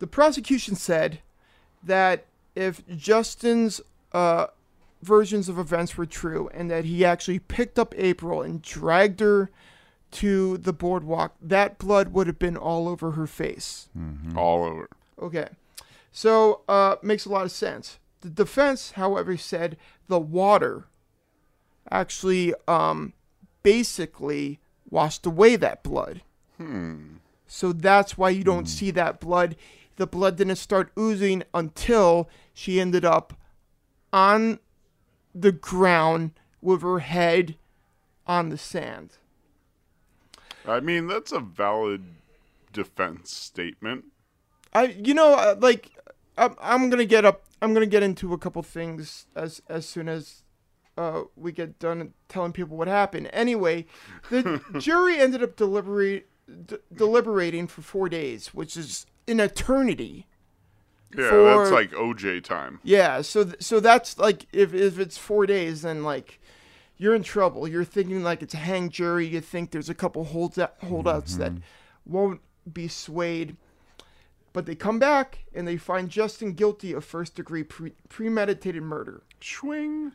[0.00, 1.20] The prosecution said
[1.82, 3.80] that if Justin's
[4.12, 4.48] uh,
[5.04, 9.50] versions of events were true and that he actually picked up April and dragged her
[10.12, 13.88] to the boardwalk, that blood would have been all over her face.
[14.36, 14.88] All over.
[15.20, 15.48] Okay.
[16.12, 17.98] So, uh, makes a lot of sense.
[18.20, 19.76] The defense, however, said
[20.06, 20.86] the water
[21.90, 23.12] actually um,
[23.62, 26.22] basically washed away that blood.
[26.56, 27.16] Hmm.
[27.46, 29.56] So that's why you don't see that blood.
[29.96, 33.34] The blood didn't start oozing until she ended up
[34.12, 34.60] on
[35.34, 37.56] the ground with her head
[38.26, 39.18] on the sand.
[40.66, 42.04] I mean, that's a valid
[42.72, 44.06] defense statement.
[44.72, 45.92] I you know uh, like
[46.36, 50.08] I'm, I'm gonna get up I'm gonna get into a couple things as as soon
[50.08, 50.42] as
[50.96, 53.30] uh, we get done telling people what happened.
[53.32, 53.86] Anyway,
[54.30, 56.28] the jury ended up deliberate,
[56.66, 60.26] d- deliberating for four days, which is an eternity.
[61.16, 62.80] Yeah, For- that's like OJ time.
[62.82, 66.40] Yeah, so th- so that's like if if it's four days, then like
[66.96, 67.66] you're in trouble.
[67.68, 69.26] You're thinking like it's a hang jury.
[69.26, 71.52] You think there's a couple holds holdouts that
[72.06, 72.40] won't
[72.72, 73.56] be swayed,
[74.52, 79.22] but they come back and they find Justin guilty of first degree pre- premeditated murder.
[79.40, 80.12] Swing.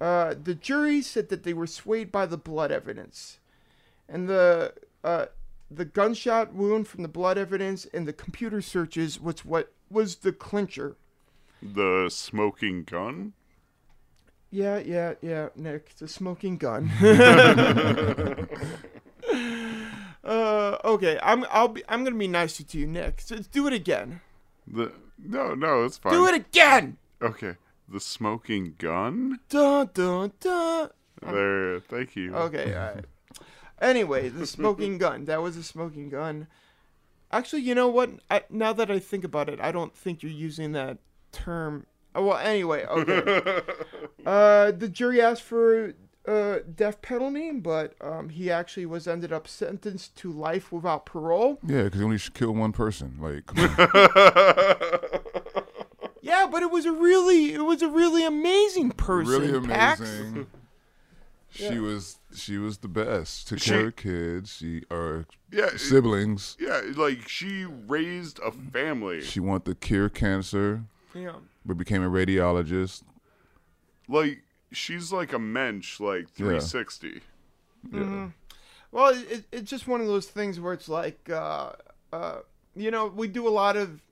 [0.00, 3.40] Uh, the jury said that they were swayed by the blood evidence,
[4.08, 4.72] and the
[5.02, 5.26] uh,
[5.70, 10.32] the gunshot wound from the blood evidence and the computer searches was what was the
[10.32, 10.96] clincher.
[11.62, 13.32] The smoking gun.
[14.50, 16.90] Yeah, yeah, yeah, Nick, the smoking gun.
[20.24, 23.20] uh, okay, I'm I'll be I'm gonna be nicer to you, Nick.
[23.20, 24.20] So do it again.
[24.66, 26.12] The no, no, it's fine.
[26.12, 26.96] Do it again.
[27.20, 27.56] Okay.
[27.88, 29.40] The smoking gun.
[29.48, 30.90] Dun dun dun.
[31.22, 31.80] There.
[31.80, 32.34] Thank you.
[32.34, 33.04] Okay, all right.
[33.80, 35.24] Anyway, the smoking gun.
[35.24, 36.46] That was a smoking gun.
[37.30, 38.10] Actually, you know what?
[38.30, 40.98] I, now that I think about it, I don't think you're using that
[41.32, 41.86] term.
[42.14, 43.60] Oh, well, anyway, okay.
[44.26, 45.94] uh, the jury asked for
[46.26, 51.58] uh, death penalty, but um, he actually was ended up sentenced to life without parole.
[51.66, 53.18] Yeah, because he only should kill one person.
[53.20, 55.10] Like, come on.
[56.28, 59.50] Yeah, but it was a really, it was a really amazing person.
[59.50, 60.00] really Pax.
[60.00, 60.46] amazing.
[61.50, 61.78] She Yeah.
[61.80, 63.48] was she was the best.
[63.48, 64.52] Took She- care of kids.
[64.56, 65.76] She or Yeah.
[65.76, 66.56] siblings.
[66.60, 69.22] Yeah, like she raised a family.
[69.22, 70.84] She wanted to cure cancer,
[71.14, 71.36] Yeah.
[71.64, 73.02] but became a radiologist.
[74.08, 74.42] Like
[74.72, 77.22] she's like a mensch, like 360.
[77.92, 78.30] Yeah.
[78.90, 81.72] Well, it, it, it's just one of those things where it's like, uh,
[82.12, 82.40] uh,
[82.74, 84.02] you know, we do a lot of,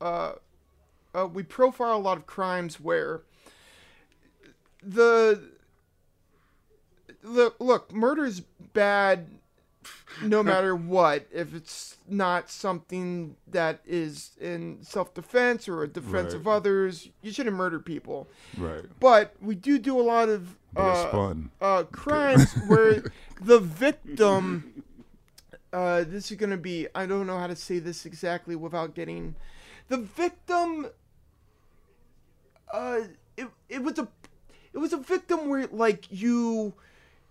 [0.00, 0.32] uh,
[1.14, 3.22] uh, we profile a lot of crimes where
[4.82, 5.42] the,
[7.26, 8.40] look, look, murder is
[8.72, 9.26] bad
[10.22, 11.26] no matter what.
[11.32, 17.32] If it's not something that is in self defense or a defense of others, you
[17.32, 18.28] shouldn't murder people.
[18.56, 18.84] Right.
[19.00, 23.02] But we do do a lot of uh, uh, crimes where
[23.40, 24.82] the victim.
[25.72, 26.86] Uh, this is gonna be.
[26.94, 29.34] I don't know how to say this exactly without getting.
[29.88, 30.86] The victim.
[32.72, 33.00] Uh,
[33.36, 34.08] it it was a,
[34.72, 36.74] it was a victim where like you,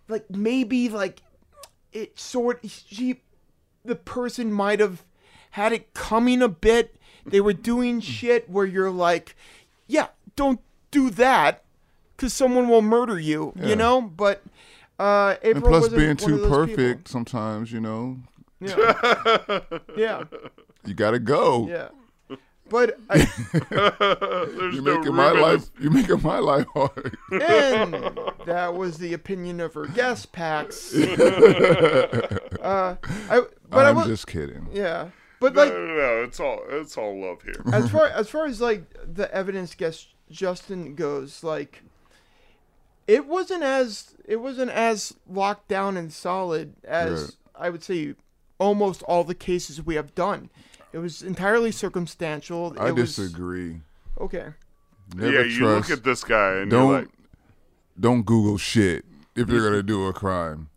[0.08, 1.22] like maybe like,
[1.92, 3.22] it sort she,
[3.84, 5.04] the person might have
[5.52, 6.96] had it coming a bit.
[7.26, 9.36] They were doing shit where you're like,
[9.88, 10.60] yeah, don't
[10.92, 11.64] do that
[12.16, 13.68] because someone will murder you, Yeah.
[13.68, 14.02] you know.
[14.02, 14.44] But
[15.00, 18.18] uh, April And plus, wasn't being too perfect sometimes, you know,
[18.60, 19.60] Yeah,
[19.98, 20.24] yeah,
[20.86, 21.68] you gotta go.
[21.68, 21.90] yeah.
[22.68, 23.18] But I,
[23.70, 25.70] There's You're no making room my life.
[25.80, 27.16] You're making my life hard.
[27.32, 27.94] and
[28.48, 30.94] that was the opinion of her guest Pax.
[30.96, 32.96] uh,
[33.30, 34.68] I, but I I'm was, just kidding.
[34.74, 35.10] yeah.
[35.40, 37.62] But No, like, no, no, it's all it's all love here.
[37.74, 41.84] as far as far as like the evidence against Justin goes, like
[43.08, 47.68] it wasn't as it wasn't as locked down and solid as Right.
[47.68, 48.16] I would say
[48.58, 50.50] almost all the cases we have done.
[50.96, 52.74] It was entirely circumstantial.
[52.80, 53.82] I it was, disagree.
[54.18, 54.48] Okay.
[55.14, 57.10] Never yeah, you look at this guy and don't you're like,
[58.00, 59.04] don't Google shit
[59.36, 60.70] if you're gonna do a crime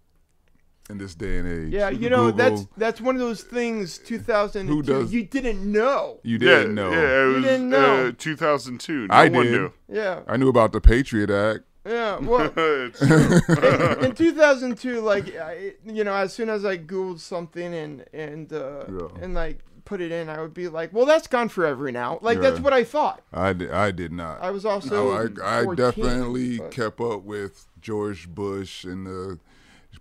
[0.91, 1.73] in this day and age.
[1.73, 3.97] Yeah, you know that's Google, that's one of those things.
[3.99, 4.75] 2002.
[4.75, 6.19] Who does- You didn't know.
[6.25, 6.91] you didn't know.
[6.91, 8.07] yeah, it You was didn't know.
[8.09, 9.07] Uh, 2002.
[9.07, 9.53] No I one did.
[9.53, 9.73] knew.
[9.89, 10.21] Yeah.
[10.27, 11.61] I knew about the Patriot Act.
[11.87, 12.19] Yeah.
[12.19, 12.53] Well.
[12.57, 14.05] it's true.
[14.05, 18.85] in 2002 like I, you know as soon as i googled something and and uh
[18.91, 19.23] Yeah.
[19.23, 22.39] and like put it in i would be like well that's gone forever now like
[22.41, 23.71] that's what i thought I did.
[23.71, 24.43] I did not.
[24.43, 29.39] i was also I, I 14, definitely but- kept up with George Bush and the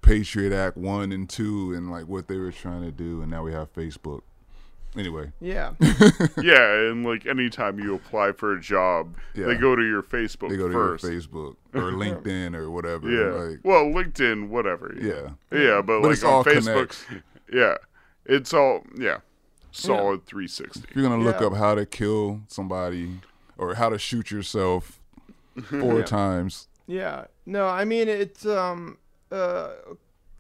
[0.01, 3.43] Patriot Act one and two and like what they were trying to do, and now
[3.43, 4.21] we have Facebook.
[4.95, 5.73] Anyway, yeah
[6.41, 9.45] yeah, and like anytime you apply for a job, Yeah.
[9.47, 11.03] they go to your Facebook they go to first.
[11.03, 13.09] your Facebook or LinkedIn or whatever.
[13.09, 13.41] Yeah.
[13.41, 14.95] Like, well, LinkedIn, whatever.
[14.99, 15.31] yeah.
[15.57, 17.05] Yeah, but, But like it's on all Facebook, connects.
[17.53, 17.75] yeah,
[18.25, 19.17] it's all yeah,
[19.71, 20.81] solid 360.
[20.89, 21.47] If you're gonna look Yeah.
[21.47, 23.19] up how to kill somebody
[23.57, 24.99] or how to shoot yourself
[25.63, 26.03] four Yeah.
[26.05, 28.97] times, yeah no i mean it's um
[29.31, 29.71] uh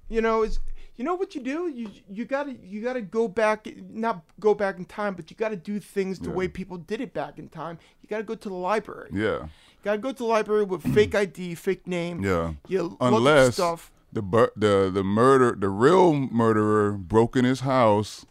[0.09, 0.59] you know it's
[0.95, 4.77] you know what you do you you gotta you gotta go back not go back
[4.77, 6.35] in time but you gotta do things the Yeah.
[6.35, 9.49] way people did it back in time you gotta go to the library yeah, you
[9.83, 12.53] gotta go to the library with fake id fake name yeah.
[12.67, 17.59] you look Unless stuff the bur- the the murder the real murderer broke in his
[17.61, 18.25] house,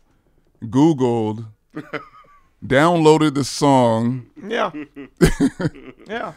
[0.65, 1.47] Googled,
[2.65, 4.71] downloaded the song, Yeah.
[6.07, 6.33] yeah.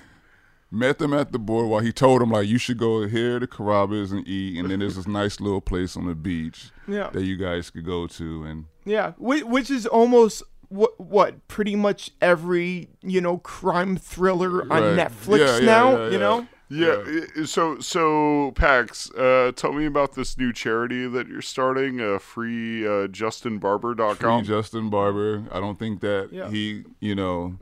[0.72, 1.84] met them at the boardwalk.
[1.84, 4.96] He told them like you should go here to Carrabba's and eat, and then there's
[4.96, 7.10] this nice little place on the beach Yeah.
[7.12, 9.14] that you guys could go to, and Yeah.
[9.18, 15.08] Which, which is almost what what pretty much every you know crime thriller on Right.
[15.10, 15.92] Netflix Yeah, yeah, now.
[15.92, 16.18] yeah, You yeah.
[16.20, 16.48] know.
[16.70, 17.04] Yeah.
[17.38, 22.00] i- So so Pax, uh, tell me about this new charity that you're starting.
[22.00, 24.44] Uh, free uh, JustinBarber.com.
[24.46, 25.44] free Justin Barber.
[25.52, 26.50] I don't think that Yeah.
[26.50, 27.58] he, you know,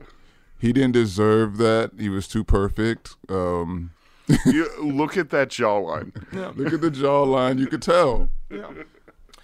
[0.58, 1.92] he didn't deserve that.
[1.98, 3.16] He was too perfect.
[3.28, 3.90] Um,
[4.44, 6.12] you, look at that jawline.
[6.32, 6.52] Yeah.
[6.54, 8.28] look at the jawline; you could tell.
[8.50, 8.70] Yeah.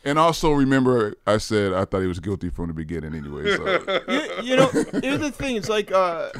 [0.04, 3.56] And also remember, I said I thought he was guilty from the beginning anyway.
[3.56, 4.66] So you, you know,
[5.00, 5.56] here's the thing.
[5.56, 6.30] It's like, uh,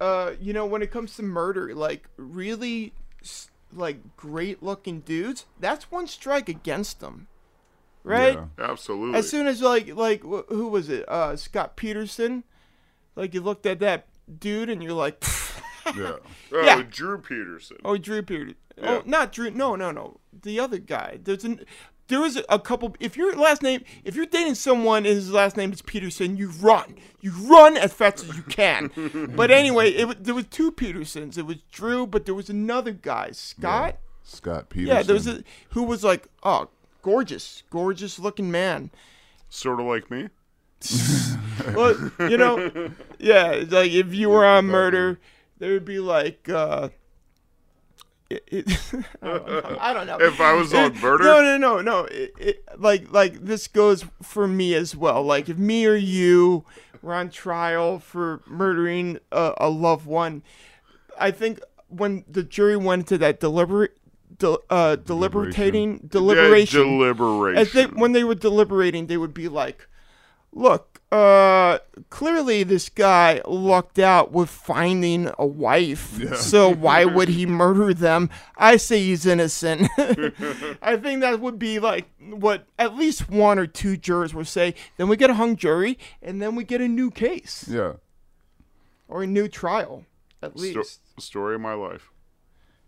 [0.00, 2.92] uh, you know, when it comes to murder, like really,
[3.72, 7.28] like great looking dudes, that's one strike against them,
[8.02, 8.34] right?
[8.34, 8.46] yeah.
[8.70, 9.18] Absolutely.
[9.18, 11.08] As soon as like like wh- who was it?
[11.08, 12.44] Uh, Scott Peterson.
[13.16, 14.06] Like you looked at that
[14.40, 15.22] dude and you're like,
[15.96, 16.16] yeah.
[16.52, 16.82] oh, yeah.
[16.90, 17.76] Drew Peterson.
[17.84, 18.56] oh Drew Peterson.
[18.76, 18.90] Yeah.
[18.90, 19.52] Oh, not Drew.
[19.52, 20.18] No, no, no.
[20.42, 21.20] The other guy.
[21.22, 21.64] There's an.
[22.08, 22.94] There was a couple.
[23.00, 26.50] If your last name, if you're dating someone and his last name is Peterson, you
[26.50, 26.96] run.
[27.20, 28.90] You run as fast as you can.
[29.34, 31.38] but anyway, it, wa- there was two Petersons.
[31.38, 33.96] It was Drew, but there was another guy, Scott.
[34.22, 34.96] Scott Peterson.
[34.96, 36.68] Yeah, there was a who was like, oh,
[37.02, 38.90] gorgeous, gorgeous looking man.
[39.48, 40.28] Sort of like me.
[41.74, 45.20] well, you know, yeah, it's like if you were on murder,
[45.58, 46.90] there would be like, uh,
[48.34, 50.18] it, it, I, don't know, I don't know.
[50.20, 51.24] If I was on murder?
[51.24, 52.04] no, no, no, no.
[52.04, 55.22] It, it, like, like this goes for me as well.
[55.22, 56.64] Like, if me or you
[57.02, 60.42] were on trial for murdering a, a loved one,
[61.18, 63.96] I think when the jury went to that deliberate,
[64.38, 67.60] del, uh, deliberating, Yeah, deliberation, deliberation.
[67.60, 69.86] as they when they were deliberating, they would be like,
[70.52, 71.78] look, uh,
[72.10, 76.36] clearly this guy lucked out with finding a wife.
[76.36, 78.30] So why would he murder them?
[78.56, 79.88] I say he's innocent.
[80.82, 84.74] I think that would be like what at least one or two jurors would say.
[84.96, 87.94] Then we get a hung jury, and then we get a new case Yeah.
[89.06, 90.04] or a new trial,
[90.42, 91.00] at Sto- least.
[91.20, 92.10] story of my life.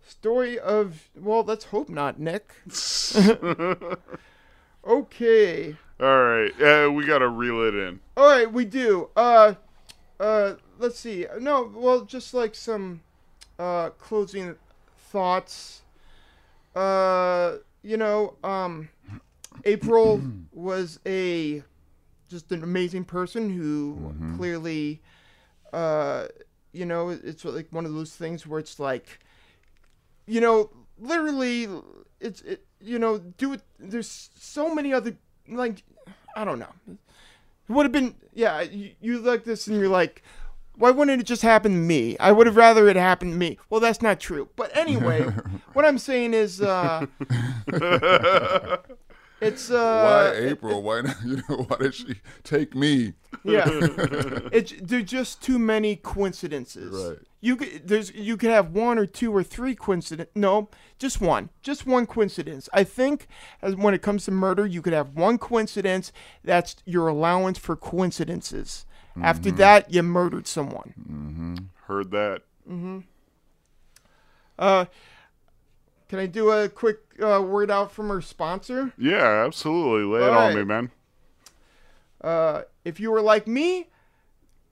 [0.08, 2.52] Story of well, let's hope not, Nick.
[4.86, 5.76] okay.
[5.99, 8.01] All right, uh, we gotta reel it in.
[8.18, 9.09] All right, we do.
[9.16, 9.55] Uh,
[10.20, 11.26] uh, let's see.
[11.40, 13.01] No, well, just like some
[13.59, 14.57] uh closing
[15.11, 15.82] thoughts.
[16.74, 18.90] Uh, you know, um,
[19.64, 20.22] April
[20.53, 21.62] was a
[22.28, 25.01] just an amazing person who clearly,
[25.72, 26.26] uh,
[26.72, 29.20] you know, it's like one of those things where it's like,
[30.26, 30.68] you know,
[30.99, 31.68] literally,
[32.20, 33.62] it's it, you know, do it.
[33.78, 35.16] There's so many other
[35.49, 35.82] like,
[36.34, 36.72] I don't know.
[36.88, 38.61] It would have been yeah.
[38.61, 40.22] You, you like this and you're like,
[40.76, 42.16] why wouldn't it just happen to me?
[42.18, 43.59] I would have rather it happened to me.
[43.70, 44.49] Well, that's not true.
[44.57, 45.22] But anyway,
[45.72, 47.07] what I'm saying is, uh,
[49.41, 50.82] it's uh, Why April?
[50.82, 51.16] Why not?
[51.24, 53.14] You know, why did she take me?
[53.45, 53.64] yeah,
[54.53, 57.09] it's there's just too many coincidences.
[57.09, 57.18] Right.
[57.41, 60.30] You could there's you could have one or two or three coincidence.
[60.34, 60.68] No,
[60.99, 62.68] just one, just one coincidence.
[62.72, 63.28] I think
[63.62, 66.12] as when it comes to murder, you could have one coincidence.
[66.43, 68.87] That's your allowance for coincidences.
[69.22, 71.70] After that, you murdered someone.
[71.87, 72.43] Heard that.
[74.59, 74.87] Uh,
[76.09, 78.92] can I do a quick uh, word out from our sponsor?
[78.98, 80.18] Yeah, absolutely.
[80.18, 80.90] Lay it on me, man.
[82.20, 83.88] Uh, if you were like me,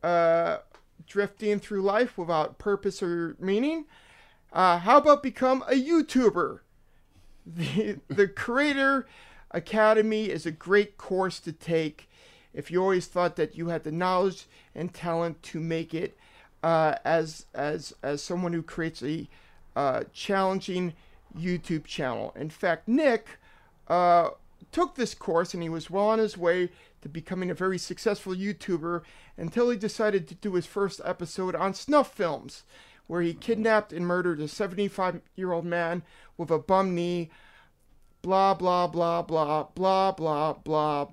[0.03, 0.59] uh,
[1.07, 3.85] drifting through life without purpose or meaning,
[4.53, 6.61] uh, how about become a YouTuber?
[7.47, 9.07] The, the Creator
[9.51, 12.09] Academy is a great course to take
[12.55, 16.17] if you always thought that you had the knowledge and talent to make it
[16.63, 19.29] uh, as as as someone who creates a
[19.77, 20.95] uh, challenging
[21.39, 22.33] YouTube channel.
[22.37, 23.39] In fact, Nick
[23.89, 24.31] uh,
[24.73, 26.71] took this course and he was well on his way
[27.03, 29.03] to becoming a very successful YouTuber
[29.37, 32.63] until he decided to do his first episode on snuff films,
[33.07, 36.03] where he kidnapped and murdered a 75 year old man
[36.37, 37.31] with a bum knee.
[38.23, 41.09] Blah, blah, blah, blah, blah, blah, blah.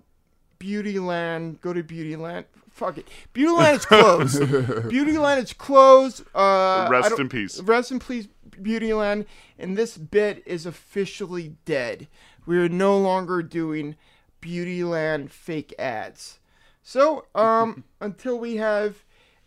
[0.59, 2.45] Beautyland, go to Beautyland.
[2.69, 3.07] Fuck it.
[3.34, 4.41] Beautyland is closed.
[4.41, 6.24] Beautyland is closed.
[6.34, 7.59] Uh, Rest in peace.
[7.59, 8.28] Rest in peace,
[8.64, 9.26] Beautyland.
[9.57, 12.07] And this bit is officially dead.
[12.45, 13.95] We are no longer doing
[14.41, 16.39] Beautyland fake ads.
[16.84, 19.03] So, um, until we have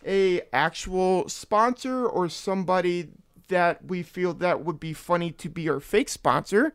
[0.06, 3.08] a actual sponsor or somebody
[3.48, 6.74] that we feel that would be funny to be our fake sponsor,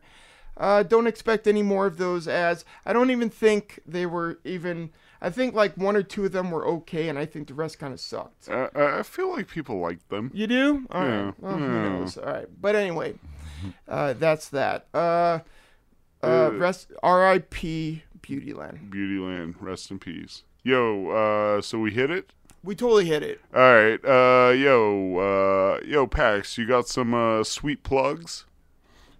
[0.56, 2.64] uh, don't expect any more of those ads.
[2.84, 4.90] I don't even think they were even.
[5.22, 7.78] I think like one or two of them were okay, and I think the rest
[7.78, 8.48] kind of sucked.
[8.48, 10.30] Uh, I I feel like people like them.
[10.34, 10.86] You do?
[10.90, 11.08] All right.
[11.08, 11.32] Yeah.
[11.38, 12.16] Well, who knows?
[12.18, 12.46] All right.
[12.60, 13.14] But anyway,
[13.88, 14.86] uh, that's that.
[14.94, 15.40] Uh,
[16.22, 16.92] uh, Uh, rest.
[17.02, 18.02] R.I.P.
[18.22, 18.90] Beautyland.
[18.90, 20.42] Beautyland, rest in peace.
[20.62, 22.32] Yo, uh, so we hit it.
[22.62, 23.40] We totally hit it.
[23.54, 28.44] All right, uh, yo, uh, yo, Pax, you got some uh, sweet plugs?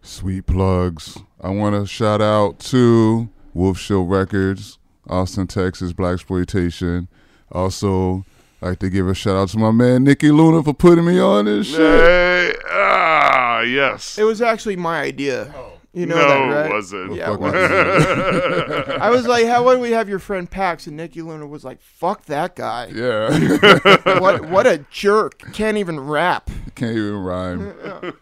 [0.02, 1.16] Sweet plugs.
[1.40, 4.78] I want to shout out to Wolf Show Records,
[5.08, 7.08] Austin, Texas, Black Exploitation.
[7.52, 8.24] Also,
[8.62, 11.18] I like to give a shout out to my man Nicky Luna for putting me
[11.18, 11.78] on this shit.
[11.78, 14.18] Hey, ah, yes.
[14.18, 15.52] It was actually my idea.
[15.92, 16.70] You know no, that, right?
[16.70, 17.14] it wasn't.
[17.14, 18.88] Yeah, Fuck well, was it?
[19.00, 21.80] I was like, "How would we have your friend Pax?" And Nicky Luna was like,
[21.80, 22.86] "Fuck that guy!
[22.94, 24.18] yeah.
[24.20, 25.52] what what a jerk!
[25.52, 28.14] Can't even rap." Can't even rhyme.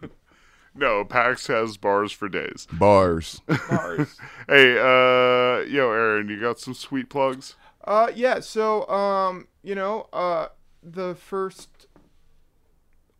[0.78, 2.68] No, Pax has bars for days.
[2.72, 3.40] Bars.
[3.68, 4.16] Bars.
[4.48, 7.56] Hey, uh, yo, Aaron, you got some sweet plugs?
[7.84, 8.40] Uh, yeah.
[8.40, 10.48] So, um, you know, uh,
[10.82, 11.88] the first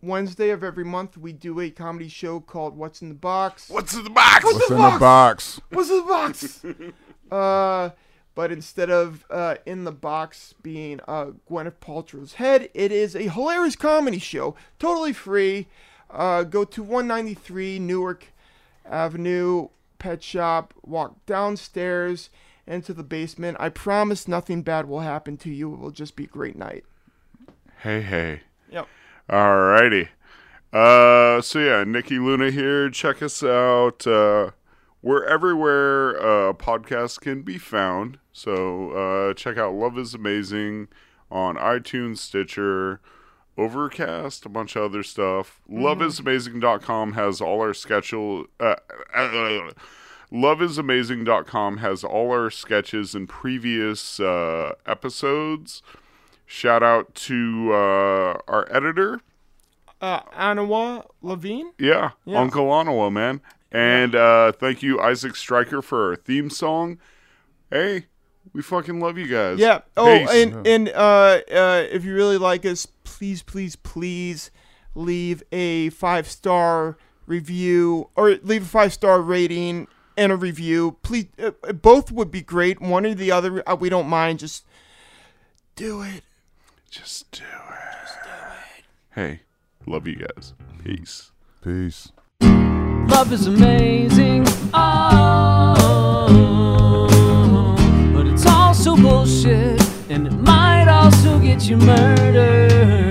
[0.01, 3.94] Wednesday of every month we do a comedy show called "What's in the Box." What's
[3.94, 4.44] in the box?
[4.44, 5.60] What's in the box?
[5.70, 6.64] What's in the box?
[7.30, 7.90] uh,
[8.35, 13.28] but instead of uh, in the box being uh, Gwyneth Paltrow's head, it is a
[13.28, 15.66] hilarious comedy show, totally free.
[16.10, 18.26] Uh, go to 193 Newark
[18.85, 19.68] Avenue
[19.98, 22.30] Pet Shop, walk downstairs
[22.66, 23.56] into the basement.
[23.60, 25.72] I promise nothing bad will happen to you.
[25.74, 26.85] It will just be a great night.
[27.82, 28.43] Hey, hey.
[28.70, 28.89] Yep.
[29.28, 30.09] Alrighty.
[30.72, 32.90] Uh, so yeah, Nikki Luna here.
[32.90, 34.06] Check us out.
[34.06, 34.51] Uh,
[35.01, 38.18] we're everywhere uh, podcasts can be found.
[38.32, 40.89] So uh, check out Love is Amazing
[41.30, 43.01] on iTunes, Stitcher,
[43.59, 45.60] Overcast, a bunch of other stuff.
[45.68, 48.47] LoveIsAmazing.com has all our schedule.
[48.60, 48.76] Uh,
[49.14, 49.70] uh,
[50.32, 55.82] Loveisamazing.com has all our sketches and previous uh, episodes.
[56.47, 59.20] Shout out to uh, our editor,
[60.01, 61.72] Uh, Anawa Levine.
[61.78, 62.39] yeah, Yeah.
[62.40, 63.40] Uncle Onawa, man.
[63.72, 66.98] And uh, thank you, Isaac Stryker, for our theme song.
[67.70, 68.06] Hey,
[68.53, 69.59] we fucking love you guys.
[69.59, 69.81] Yeah.
[69.97, 70.31] Oh, Peace.
[70.31, 74.51] and and uh, uh, if you really like us, please, please, please
[74.95, 76.97] leave a five star
[77.27, 80.97] review or leave a five star rating and a review.
[81.03, 82.81] Please, uh, uh, both would be great.
[82.81, 84.41] One or the other, uh, we don't mind.
[84.41, 84.65] Just
[85.77, 86.23] do it.
[86.91, 88.03] Just do it.
[88.03, 88.85] Just do it.
[89.15, 89.41] Hey,
[89.87, 90.55] love you guys.
[90.85, 91.31] Peace.
[91.62, 92.11] Peace.
[92.41, 94.45] Love is amazing.
[94.75, 95.38] Oh,
[101.66, 103.07] you murdered.